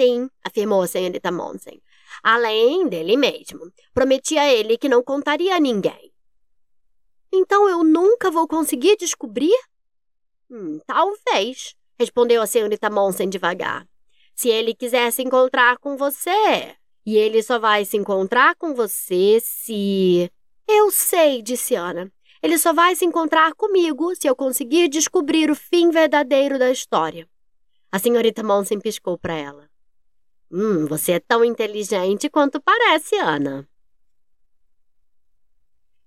Sim, 0.00 0.30
afirmou 0.44 0.82
a 0.82 0.86
senhorita 0.86 1.32
Monsen. 1.32 1.82
Além 2.22 2.88
dele 2.88 3.16
mesmo. 3.16 3.72
Prometi 3.92 4.38
a 4.38 4.52
ele 4.52 4.78
que 4.78 4.88
não 4.88 5.02
contaria 5.02 5.56
a 5.56 5.60
ninguém. 5.60 6.12
Então 7.32 7.68
eu 7.68 7.82
nunca 7.82 8.30
vou 8.30 8.46
conseguir 8.46 8.96
descobrir? 8.96 9.56
Hum, 10.50 10.78
talvez, 10.86 11.74
respondeu 11.98 12.40
a 12.40 12.46
senhorita 12.46 12.90
Monsen 12.90 13.28
devagar. 13.28 13.88
Se 14.34 14.48
ele 14.48 14.74
quiser 14.74 15.10
se 15.12 15.22
encontrar 15.22 15.78
com 15.78 15.96
você. 15.96 16.76
E 17.04 17.16
ele 17.16 17.42
só 17.42 17.58
vai 17.58 17.84
se 17.84 17.96
encontrar 17.96 18.54
com 18.56 18.74
você 18.74 19.38
se. 19.40 20.30
Eu 20.68 20.90
sei, 20.90 21.42
disse 21.42 21.74
Ana. 21.74 22.12
Ele 22.42 22.58
só 22.58 22.72
vai 22.72 22.96
se 22.96 23.04
encontrar 23.04 23.54
comigo 23.54 24.14
se 24.16 24.26
eu 24.26 24.34
conseguir 24.34 24.88
descobrir 24.88 25.50
o 25.50 25.54
fim 25.54 25.90
verdadeiro 25.90 26.58
da 26.58 26.70
história. 26.70 27.28
A 27.90 27.98
senhorita 27.98 28.42
Monsen 28.42 28.80
piscou 28.80 29.18
para 29.18 29.34
ela. 29.34 29.70
Hum, 30.50 30.86
você 30.86 31.12
é 31.12 31.20
tão 31.20 31.44
inteligente 31.44 32.28
quanto 32.28 32.60
parece, 32.60 33.16
Ana. 33.16 33.68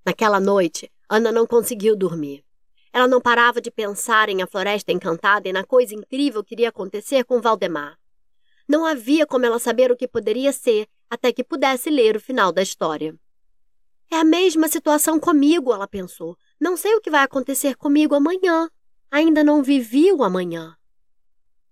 Naquela 0.06 0.40
noite, 0.40 0.92
Ana 1.10 1.32
não 1.32 1.48
conseguiu 1.48 1.96
dormir. 1.96 2.44
Ela 2.92 3.08
não 3.08 3.20
parava 3.20 3.60
de 3.60 3.72
pensar 3.72 4.30
em 4.30 4.42
A 4.42 4.48
Floresta 4.48 4.92
Encantada 4.92 5.50
e 5.50 5.54
na 5.54 5.64
coisa 5.64 5.96
incrível 5.96 6.44
que 6.44 6.54
iria 6.54 6.70
acontecer 6.70 7.24
com 7.24 7.42
Valdemar. 7.42 7.98
Não 8.68 8.86
havia 8.86 9.26
como 9.26 9.46
ela 9.46 9.60
saber 9.60 9.92
o 9.92 9.96
que 9.96 10.08
poderia 10.08 10.52
ser 10.52 10.88
até 11.10 11.32
que 11.32 11.44
pudesse 11.44 11.90
ler 11.90 12.16
o 12.16 12.20
final 12.20 12.52
da 12.52 12.62
história. 12.62 13.16
É 14.12 14.18
a 14.18 14.24
mesma 14.24 14.68
situação 14.68 15.20
comigo, 15.20 15.74
ela 15.74 15.88
pensou. 15.88 16.38
Não 16.60 16.78
sei 16.78 16.96
o 16.96 17.02
que 17.02 17.10
vai 17.10 17.24
acontecer 17.24 17.76
comigo 17.76 18.16
amanhã. 18.16 18.70
Ainda 19.12 19.44
não 19.44 19.64
vivi 19.64 20.12
o 20.12 20.24
amanhã. 20.24 20.76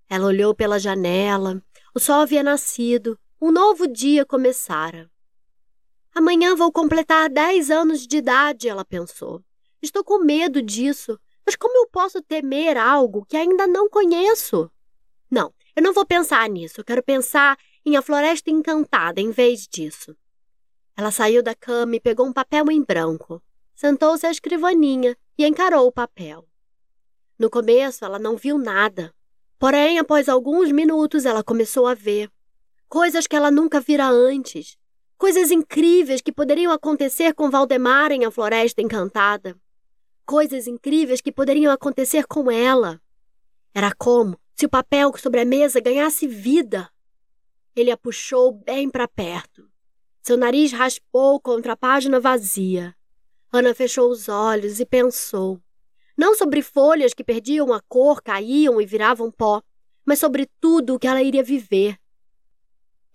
Ela 0.10 0.28
olhou 0.28 0.54
pela 0.54 0.80
janela, 0.80 1.62
o 1.96 2.00
sol 2.00 2.22
havia 2.22 2.44
nascido, 2.44 3.20
um 3.42 3.52
novo 3.52 3.88
dia 3.88 4.26
começara. 4.26 5.10
Amanhã 6.14 6.56
vou 6.56 6.72
completar 6.72 7.30
dez 7.30 7.72
anos 7.72 8.06
de 8.06 8.18
idade, 8.18 8.70
ela 8.70 8.86
pensou. 8.86 9.44
Estou 9.82 10.04
com 10.04 10.20
medo 10.20 10.62
disso, 10.62 11.20
mas 11.46 11.56
como 11.56 11.76
eu 11.78 11.88
posso 11.90 12.22
temer 12.22 12.78
algo 12.78 13.26
que 13.26 13.36
ainda 13.36 13.68
não 13.68 13.90
conheço? 13.90 14.72
Não, 15.30 15.52
eu 15.76 15.82
não 15.82 15.94
vou 15.94 16.06
pensar 16.06 16.48
nisso. 16.50 16.80
Eu 16.80 16.86
quero 16.86 17.04
pensar 17.04 17.58
em 17.86 17.96
A 17.96 18.02
Floresta 18.02 18.50
Encantada 18.50 19.20
em 19.20 19.32
vez 19.32 19.68
disso. 19.68 20.16
Ela 20.96 21.12
saiu 21.12 21.42
da 21.42 21.56
cama 21.56 21.96
e 21.96 22.00
pegou 22.00 22.26
um 22.26 22.34
papel 22.34 22.70
em 22.72 22.84
branco. 22.84 23.42
Sentou-se 23.74 24.26
à 24.26 24.32
escrivaninha 24.32 25.18
e 25.38 25.46
encarou 25.46 25.88
o 25.88 25.92
papel. 25.92 26.48
No 27.38 27.50
começo, 27.50 28.06
ela 28.06 28.20
não 28.20 28.38
viu 28.38 28.58
nada. 28.58 29.14
Porém, 29.58 29.98
após 29.98 30.30
alguns 30.30 30.72
minutos, 30.72 31.26
ela 31.26 31.44
começou 31.44 31.88
a 31.88 31.94
ver 31.94 32.30
coisas 32.88 33.26
que 33.26 33.36
ela 33.36 33.50
nunca 33.50 33.80
vira 33.80 34.08
antes, 34.08 34.78
coisas 35.18 35.50
incríveis 35.50 36.22
que 36.22 36.32
poderiam 36.32 36.72
acontecer 36.72 37.34
com 37.34 37.50
Valdemar 37.50 38.12
em 38.12 38.24
A 38.24 38.30
Floresta 38.30 38.84
Encantada, 38.84 39.60
coisas 40.26 40.68
incríveis 40.68 41.20
que 41.20 41.32
poderiam 41.32 41.74
acontecer 41.74 42.28
com 42.28 42.52
ela. 42.52 43.02
Era 43.74 43.92
como 43.98 44.40
se 44.56 44.66
o 44.66 44.70
papel 44.70 45.12
sobre 45.18 45.42
a 45.42 45.46
mesa 45.46 45.80
ganhasse 45.80 46.28
vida. 46.28 46.90
Ele 47.76 47.92
a 47.92 47.98
puxou 47.98 48.52
bem 48.52 48.90
para 48.90 49.08
perto. 49.08 49.70
Seu 50.22 50.38
nariz 50.38 50.72
raspou 50.72 51.40
contra 51.40 51.74
a 51.74 51.78
página 51.78 52.20
vazia. 52.20 52.96
Ana 53.52 53.74
fechou 53.74 54.10
os 54.10 54.30
olhos 54.30 54.80
e 54.80 54.86
pensou 54.86 55.62
não 56.16 56.36
sobre 56.36 56.62
folhas 56.62 57.14
que 57.14 57.24
perdiam 57.24 57.74
a 57.74 57.82
cor, 57.82 58.22
caíam 58.22 58.80
e 58.80 58.86
viravam 58.86 59.32
pó, 59.32 59.62
mas 60.06 60.20
sobre 60.20 60.48
tudo 60.60 60.96
o 60.96 61.00
que 61.00 61.08
ela 61.08 61.24
iria 61.24 61.44
viver. 61.44 61.98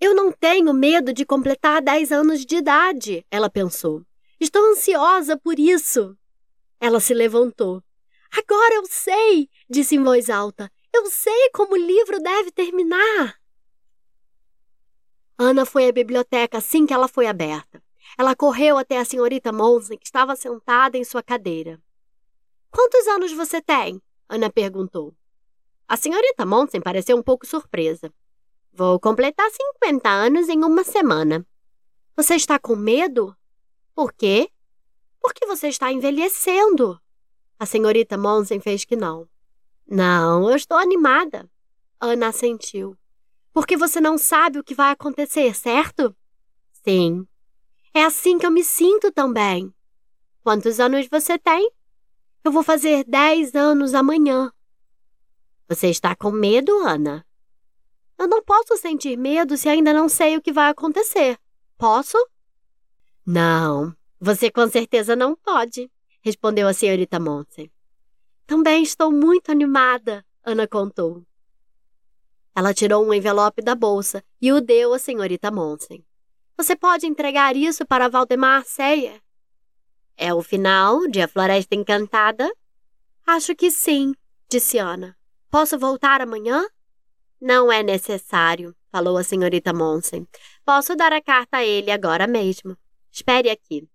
Eu 0.01 0.14
não 0.14 0.31
tenho 0.33 0.72
medo 0.72 1.12
de 1.12 1.24
completar 1.24 1.83
dez 1.83 2.12
anos 2.12 2.44
de 2.44 2.57
idade, 2.57 3.24
ela 3.31 3.51
pensou. 3.51 4.05
Estou 4.40 4.64
ansiosa 4.70 5.37
por 5.37 5.59
isso. 5.59 6.16
Ela 6.81 7.01
se 7.01 7.12
levantou. 7.12 7.83
Agora 8.31 8.74
eu 8.74 8.85
sei, 8.87 9.48
disse 9.68 9.96
em 9.96 10.03
voz 10.03 10.31
alta. 10.31 10.70
Eu 10.92 11.07
sei 11.07 11.51
como 11.51 11.74
o 11.74 11.79
livro 11.79 12.20
deve 12.20 12.51
terminar. 12.51 13.38
Ana 15.38 15.64
foi 15.64 15.88
à 15.88 15.92
biblioteca 15.92 16.59
assim 16.59 16.87
que 16.87 16.92
ela 16.92 17.07
foi 17.07 17.27
aberta. 17.27 17.83
Ela 18.18 18.35
correu 18.35 18.79
até 18.79 18.98
a 18.98 19.05
senhorita 19.05 19.53
Monsen, 19.53 19.98
que 19.98 20.07
estava 20.07 20.35
sentada 20.35 20.96
em 20.96 21.05
sua 21.05 21.22
cadeira. 21.22 21.81
Quantos 22.70 23.07
anos 23.07 23.33
você 23.33 23.61
tem? 23.61 24.03
Ana 24.29 24.51
perguntou. 24.51 25.14
A 25.87 25.96
senhorita 25.96 26.44
Monsen 26.44 26.81
pareceu 26.81 27.16
um 27.16 27.22
pouco 27.22 27.46
surpresa. 27.46 28.12
Vou 28.72 28.98
completar 28.98 29.48
50 29.51 30.09
anos 30.09 30.48
em 30.48 30.62
uma 30.64 30.85
semana. 30.85 31.46
Você 32.16 32.35
está 32.35 32.59
com 32.59 32.74
medo? 32.74 33.37
Por 33.94 34.12
quê? 34.12 34.51
Porque 35.20 35.46
você 35.46 35.68
está 35.68 35.92
envelhecendo. 35.92 37.01
A 37.59 37.66
senhorita 37.66 38.16
Monsen 38.16 38.61
fez 38.61 38.85
que 38.85 38.96
não. 38.96 39.29
Não, 39.88 40.51
eu 40.51 40.57
estou 40.57 40.77
animada. 40.77 41.51
Ana 41.98 42.29
assentiu. 42.29 42.96
Porque 43.53 43.77
você 43.77 44.01
não 44.01 44.18
sabe 44.18 44.59
o 44.59 44.64
que 44.64 44.74
vai 44.74 44.92
acontecer, 44.92 45.55
certo? 45.55 46.14
Sim. 46.85 47.27
É 47.94 48.05
assim 48.05 48.38
que 48.38 48.46
eu 48.46 48.51
me 48.51 48.62
sinto 48.62 49.11
também. 49.11 49.74
Quantos 50.42 50.79
anos 50.79 51.09
você 51.11 51.38
tem? 51.38 51.70
Eu 52.44 52.53
vou 52.53 52.62
fazer 52.62 53.05
dez 53.05 53.55
anos 53.55 53.94
amanhã. 53.94 54.53
Você 55.68 55.88
está 55.88 56.14
com 56.14 56.31
medo, 56.31 56.79
Ana? 56.87 57.27
Eu 58.18 58.29
não 58.29 58.42
posso 58.42 58.77
sentir 58.77 59.16
medo 59.16 59.57
se 59.57 59.68
ainda 59.68 59.92
não 59.92 60.09
sei 60.09 60.37
o 60.37 60.42
que 60.42 60.53
vai 60.53 60.70
acontecer. 60.70 61.38
Posso? 61.77 62.16
Não, 63.24 63.94
você 64.20 64.51
com 64.51 64.68
certeza 64.68 65.14
não 65.14 65.37
pode, 65.37 65.90
respondeu 66.22 66.66
a 66.66 66.72
senhorita 66.72 67.20
Monsen. 67.20 67.70
Também 68.49 68.83
estou 68.83 69.13
muito 69.13 69.53
animada, 69.53 70.25
Ana 70.43 70.67
contou. 70.67 71.23
Ela 72.57 72.73
tirou 72.73 73.05
um 73.05 73.13
envelope 73.13 73.61
da 73.61 73.75
bolsa 73.75 74.25
e 74.41 74.51
o 74.51 74.59
deu 74.59 74.95
à 74.95 74.99
senhorita 74.99 75.51
Monsen. 75.51 76.03
Você 76.57 76.75
pode 76.75 77.07
entregar 77.07 77.55
isso 77.55 77.85
para 77.85 78.09
Valdemar 78.09 78.65
Ceia? 78.65 79.21
É 80.17 80.33
o 80.33 80.43
final 80.43 81.07
de 81.09 81.21
A 81.21 81.29
Floresta 81.29 81.75
Encantada? 81.75 82.51
Acho 83.27 83.55
que 83.55 83.71
sim, 83.71 84.15
disse 84.51 84.79
Ana. 84.79 85.15
Posso 85.51 85.79
voltar 85.79 86.23
amanhã? 86.23 86.67
Não 87.39 87.71
é 87.71 87.83
necessário, 87.83 88.75
falou 88.91 89.19
a 89.19 89.25
senhorita 89.25 89.75
Monsen. 89.75 90.27
Posso 90.65 90.97
dar 90.97 91.13
a 91.13 91.21
carta 91.21 91.59
a 91.59 91.65
ele 91.67 91.91
agora 91.91 92.27
mesmo. 92.27 92.75
Espere 93.13 93.51
aqui. 93.51 93.87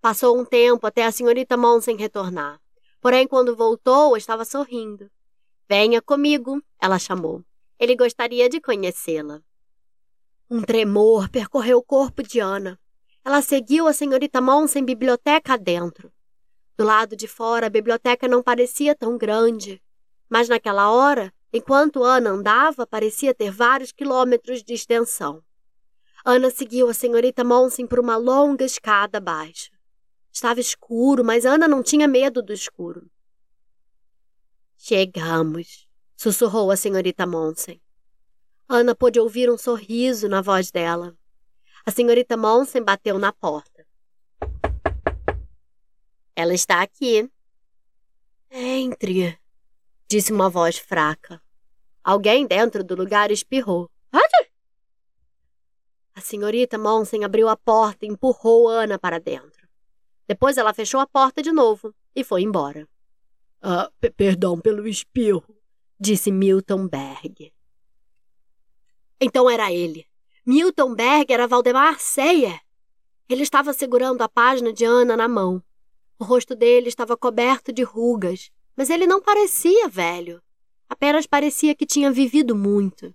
Passou 0.00 0.38
um 0.38 0.44
tempo 0.44 0.86
até 0.86 1.04
a 1.04 1.10
senhorita 1.10 1.56
Monsen 1.56 1.96
retornar. 1.96 2.61
Porém, 3.02 3.26
quando 3.26 3.56
voltou, 3.56 4.16
estava 4.16 4.44
sorrindo. 4.44 5.10
Venha 5.68 6.00
comigo, 6.00 6.62
ela 6.80 7.00
chamou. 7.00 7.44
Ele 7.76 7.96
gostaria 7.96 8.48
de 8.48 8.60
conhecê-la. 8.60 9.42
Um 10.48 10.62
tremor 10.62 11.28
percorreu 11.28 11.78
o 11.78 11.82
corpo 11.82 12.22
de 12.22 12.38
Ana. 12.38 12.78
Ela 13.24 13.42
seguiu 13.42 13.88
a 13.88 13.92
senhorita 13.92 14.40
Monsen 14.40 14.84
biblioteca 14.84 15.54
adentro. 15.54 16.12
Do 16.76 16.84
lado 16.84 17.16
de 17.16 17.26
fora, 17.26 17.66
a 17.66 17.70
biblioteca 17.70 18.28
não 18.28 18.40
parecia 18.40 18.94
tão 18.94 19.18
grande, 19.18 19.82
mas 20.30 20.48
naquela 20.48 20.88
hora, 20.88 21.34
enquanto 21.52 22.04
Ana 22.04 22.30
andava, 22.30 22.86
parecia 22.86 23.34
ter 23.34 23.50
vários 23.50 23.90
quilômetros 23.90 24.62
de 24.62 24.74
extensão. 24.74 25.42
Ana 26.24 26.50
seguiu 26.50 26.88
a 26.88 26.94
senhorita 26.94 27.42
Monsen 27.42 27.84
por 27.84 27.98
uma 27.98 28.16
longa 28.16 28.64
escada 28.64 29.18
baixa. 29.18 29.71
Estava 30.32 30.60
escuro, 30.60 31.24
mas 31.24 31.44
Ana 31.44 31.68
não 31.68 31.82
tinha 31.82 32.08
medo 32.08 32.42
do 32.42 32.52
escuro. 32.52 33.10
Chegamos, 34.76 35.86
sussurrou 36.16 36.70
a 36.70 36.76
senhorita 36.76 37.26
Monsen. 37.26 37.80
Ana 38.68 38.94
pôde 38.94 39.20
ouvir 39.20 39.50
um 39.50 39.58
sorriso 39.58 40.28
na 40.28 40.40
voz 40.40 40.70
dela. 40.70 41.16
A 41.84 41.90
senhorita 41.90 42.36
Monsen 42.36 42.82
bateu 42.82 43.18
na 43.18 43.32
porta. 43.32 43.86
Ela 46.34 46.54
está 46.54 46.80
aqui. 46.80 47.30
Entre, 48.50 49.38
disse 50.08 50.32
uma 50.32 50.48
voz 50.48 50.78
fraca. 50.78 51.42
Alguém 52.02 52.46
dentro 52.46 52.82
do 52.82 52.94
lugar 52.94 53.30
espirrou. 53.30 53.90
A 56.14 56.20
senhorita 56.20 56.76
Monsen 56.76 57.24
abriu 57.24 57.48
a 57.48 57.56
porta 57.56 58.04
e 58.04 58.08
empurrou 58.08 58.68
Ana 58.68 58.98
para 58.98 59.18
dentro. 59.18 59.61
Depois 60.26 60.56
ela 60.56 60.74
fechou 60.74 61.00
a 61.00 61.06
porta 61.06 61.42
de 61.42 61.52
novo 61.52 61.94
e 62.14 62.22
foi 62.24 62.42
embora. 62.42 62.88
Ah, 63.60 63.90
perdão 64.16 64.58
pelo 64.58 64.86
espirro, 64.88 65.56
disse 65.98 66.32
Milton 66.32 66.88
Berg. 66.88 67.52
Então 69.20 69.48
era 69.48 69.72
ele. 69.72 70.06
Milton 70.44 70.94
Berg 70.94 71.32
era 71.32 71.46
Valdemar 71.46 72.00
Seyer. 72.00 72.60
Ele 73.28 73.42
estava 73.42 73.72
segurando 73.72 74.22
a 74.22 74.28
página 74.28 74.72
de 74.72 74.84
Ana 74.84 75.16
na 75.16 75.28
mão. 75.28 75.62
O 76.18 76.24
rosto 76.24 76.54
dele 76.54 76.88
estava 76.88 77.16
coberto 77.16 77.72
de 77.72 77.82
rugas, 77.82 78.50
mas 78.76 78.90
ele 78.90 79.06
não 79.06 79.20
parecia 79.20 79.88
velho. 79.88 80.42
Apenas 80.88 81.26
parecia 81.26 81.74
que 81.74 81.86
tinha 81.86 82.10
vivido 82.10 82.54
muito. 82.54 83.14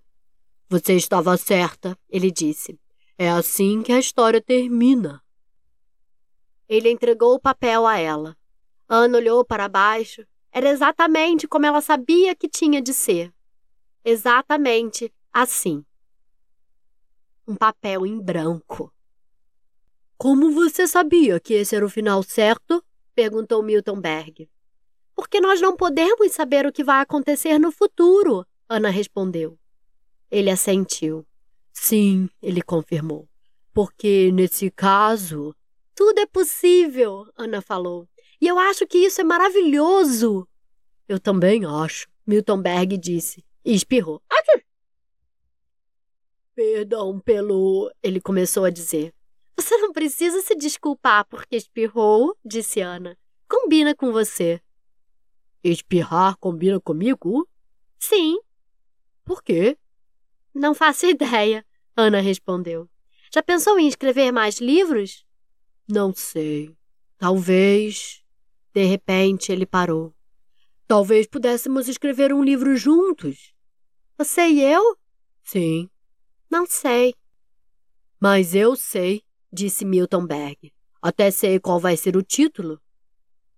Você 0.69 0.93
estava 0.93 1.35
certa, 1.37 1.97
ele 2.09 2.31
disse. 2.31 2.79
É 3.17 3.29
assim 3.29 3.81
que 3.81 3.91
a 3.91 3.99
história 3.99 4.41
termina. 4.41 5.21
Ele 6.67 6.89
entregou 6.89 7.35
o 7.35 7.39
papel 7.39 7.85
a 7.85 7.97
ela. 7.97 8.37
Ana 8.87 9.17
olhou 9.17 9.45
para 9.45 9.67
baixo 9.67 10.25
era 10.51 10.69
exatamente 10.69 11.47
como 11.47 11.65
ela 11.65 11.81
sabia 11.81 12.35
que 12.35 12.49
tinha 12.49 12.81
de 12.81 12.93
ser. 12.93 13.31
Exatamente 14.03 15.13
assim. 15.31 15.85
Um 17.47 17.55
papel 17.55 18.05
em 18.05 18.19
branco. 18.19 18.91
Como 20.17 20.51
você 20.51 20.87
sabia 20.87 21.39
que 21.39 21.53
esse 21.53 21.75
era 21.75 21.85
o 21.85 21.89
final 21.89 22.23
certo? 22.23 22.83
perguntou 23.13 23.61
Milton 23.61 24.01
Berg. 24.01 24.49
Porque 25.15 25.39
nós 25.39 25.61
não 25.61 25.75
podemos 25.75 26.31
saber 26.31 26.65
o 26.65 26.71
que 26.71 26.83
vai 26.83 27.01
acontecer 27.01 27.59
no 27.59 27.71
futuro, 27.71 28.45
Ana 28.67 28.89
respondeu. 28.89 29.59
Ele 30.29 30.49
assentiu. 30.49 31.25
Sim, 31.71 32.29
ele 32.41 32.61
confirmou. 32.61 33.29
Porque 33.73 34.31
nesse 34.31 34.71
caso. 34.71 35.55
Tudo 35.97 36.19
é 36.19 36.27
possível, 36.27 37.27
Ana 37.35 37.59
falou. 37.59 38.07
E 38.39 38.45
eu 38.45 38.59
acho 38.59 38.85
que 38.85 38.99
isso 38.99 39.19
é 39.19 39.23
maravilhoso. 39.23 40.47
Eu 41.07 41.19
também 41.19 41.65
acho, 41.65 42.07
Milton 42.23 42.61
Berg 42.61 42.95
disse 42.99 43.43
e 43.65 43.73
espirrou. 43.73 44.21
Perdão 46.53 47.19
pelo. 47.19 47.91
Ele 48.03 48.21
começou 48.21 48.63
a 48.63 48.69
dizer. 48.69 49.11
Você 49.55 49.75
não 49.77 49.91
precisa 49.91 50.39
se 50.41 50.53
desculpar 50.53 51.25
porque 51.25 51.55
espirrou, 51.55 52.37
disse 52.45 52.79
Ana. 52.79 53.17
Combina 53.49 53.95
com 53.95 54.11
você. 54.11 54.61
Espirrar 55.63 56.37
combina 56.37 56.79
comigo? 56.79 57.49
Sim. 57.97 58.39
Por 59.25 59.41
quê? 59.41 59.75
Não 60.53 60.75
faço 60.75 61.07
ideia, 61.09 61.65
Ana 61.95 62.19
respondeu. 62.19 62.87
Já 63.33 63.41
pensou 63.41 63.79
em 63.79 63.87
escrever 63.87 64.31
mais 64.31 64.59
livros? 64.59 65.26
Não 65.87 66.13
sei. 66.13 66.75
Talvez. 67.17 68.21
De 68.73 68.83
repente 68.83 69.51
ele 69.51 69.65
parou. 69.65 70.13
Talvez 70.87 71.27
pudéssemos 71.27 71.87
escrever 71.87 72.33
um 72.33 72.43
livro 72.43 72.75
juntos. 72.75 73.53
Você 74.17 74.47
e 74.47 74.61
eu? 74.61 74.97
Sim. 75.43 75.89
Não 76.49 76.65
sei. 76.65 77.13
Mas 78.19 78.53
eu 78.55 78.75
sei, 78.75 79.23
disse 79.51 79.85
Milton 79.85 80.25
Berg. 80.25 80.73
Até 81.01 81.31
sei 81.31 81.59
qual 81.59 81.79
vai 81.79 81.95
ser 81.95 82.17
o 82.17 82.23
título. 82.23 82.81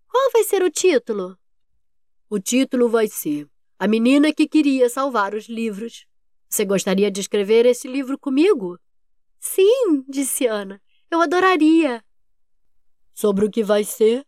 Qual 0.08 0.32
vai 0.32 0.44
ser 0.44 0.62
o 0.63 0.70
título? 0.70 1.38
O 2.30 2.39
título 2.39 2.89
vai 2.89 3.08
ser 3.08 3.48
A 3.78 3.88
Menina 3.88 4.34
que 4.34 4.48
Queria 4.48 4.89
Salvar 4.89 5.34
os 5.34 5.48
Livros. 5.48 6.06
Você 6.50 6.65
gostaria 6.65 7.10
de 7.10 7.22
escrever 7.22 7.65
esse 7.65 7.88
livro 7.88 8.18
comigo? 8.18 8.80
Sim, 9.39 10.04
disse 10.08 10.46
Ana. 10.46 10.82
Eu 11.10 11.22
adoraria. 11.22 12.04
Sobre 13.19 13.45
o 13.45 13.51
que 13.51 13.62
vai 13.62 13.84
ser? 13.84 14.25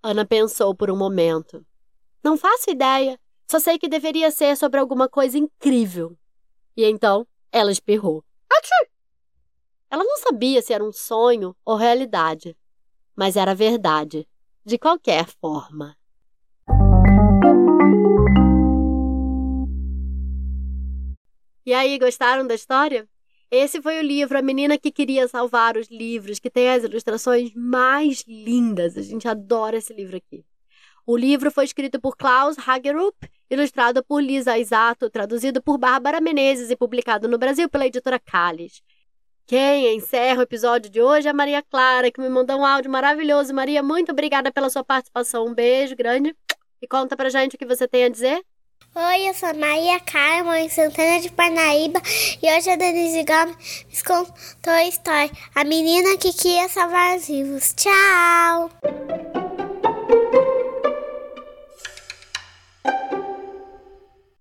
Ana 0.00 0.24
pensou 0.24 0.72
por 0.72 0.92
um 0.92 0.96
momento. 0.96 1.66
Não 2.22 2.38
faço 2.38 2.70
ideia. 2.70 3.18
Só 3.50 3.58
sei 3.58 3.80
que 3.80 3.88
deveria 3.88 4.30
ser 4.30 4.56
sobre 4.56 4.78
alguma 4.78 5.08
coisa 5.08 5.36
incrível. 5.36 6.16
E 6.76 6.84
então 6.84 7.26
ela 7.50 7.72
espirrou. 7.72 8.24
Achoo! 8.48 8.92
Ela 9.90 10.04
não 10.04 10.18
sabia 10.18 10.62
se 10.62 10.72
era 10.72 10.84
um 10.84 10.92
sonho 10.92 11.52
ou 11.64 11.74
realidade, 11.74 12.56
mas 13.16 13.34
era 13.34 13.56
verdade, 13.56 14.24
de 14.64 14.78
qualquer 14.78 15.26
forma. 15.40 15.96
E 21.66 21.74
aí, 21.74 21.98
gostaram 21.98 22.46
da 22.46 22.54
história? 22.54 23.08
Esse 23.50 23.80
foi 23.80 23.98
o 23.98 24.02
livro 24.02 24.38
A 24.38 24.42
Menina 24.42 24.76
que 24.76 24.92
Queria 24.92 25.26
Salvar 25.26 25.78
os 25.78 25.88
Livros, 25.88 26.38
que 26.38 26.50
tem 26.50 26.70
as 26.70 26.84
ilustrações 26.84 27.50
mais 27.54 28.22
lindas. 28.28 28.98
A 28.98 29.02
gente 29.02 29.26
adora 29.26 29.78
esse 29.78 29.94
livro 29.94 30.16
aqui. 30.18 30.44
O 31.06 31.16
livro 31.16 31.50
foi 31.50 31.64
escrito 31.64 31.98
por 31.98 32.14
Klaus 32.14 32.56
Hagerup, 32.58 33.16
ilustrado 33.50 34.04
por 34.04 34.22
Lisa 34.22 34.58
Isato, 34.58 35.08
traduzido 35.08 35.62
por 35.62 35.78
Bárbara 35.78 36.20
Menezes 36.20 36.70
e 36.70 36.76
publicado 36.76 37.26
no 37.26 37.38
Brasil 37.38 37.70
pela 37.70 37.86
editora 37.86 38.18
Calles. 38.18 38.82
Quem 39.46 39.96
encerra 39.96 40.40
o 40.40 40.42
episódio 40.42 40.90
de 40.90 41.00
hoje 41.00 41.26
é 41.26 41.30
a 41.30 41.34
Maria 41.34 41.62
Clara, 41.62 42.10
que 42.10 42.20
me 42.20 42.28
mandou 42.28 42.58
um 42.58 42.66
áudio 42.66 42.90
maravilhoso. 42.90 43.54
Maria, 43.54 43.82
muito 43.82 44.12
obrigada 44.12 44.52
pela 44.52 44.68
sua 44.68 44.84
participação. 44.84 45.46
Um 45.46 45.54
beijo 45.54 45.96
grande. 45.96 46.36
E 46.82 46.86
conta 46.86 47.16
pra 47.16 47.30
gente 47.30 47.56
o 47.56 47.58
que 47.58 47.64
você 47.64 47.88
tem 47.88 48.04
a 48.04 48.10
dizer. 48.10 48.44
Oi, 48.94 49.28
eu 49.28 49.34
sou 49.34 49.54
Maria 49.54 50.00
Carmo, 50.00 50.52
em 50.54 50.68
Santana 50.68 51.20
de 51.20 51.30
Parnaíba, 51.30 52.00
e 52.42 52.52
hoje 52.52 52.70
a 52.70 52.76
Denise 52.76 53.24
Gomes 53.24 54.02
contou 54.02 54.72
a 54.72 54.84
história. 54.86 55.30
A 55.54 55.62
menina 55.62 56.16
que 56.16 56.32
queria 56.32 56.68
salvar 56.68 57.16
os 57.16 57.28
vivos. 57.28 57.74
Tchau! 57.76 58.70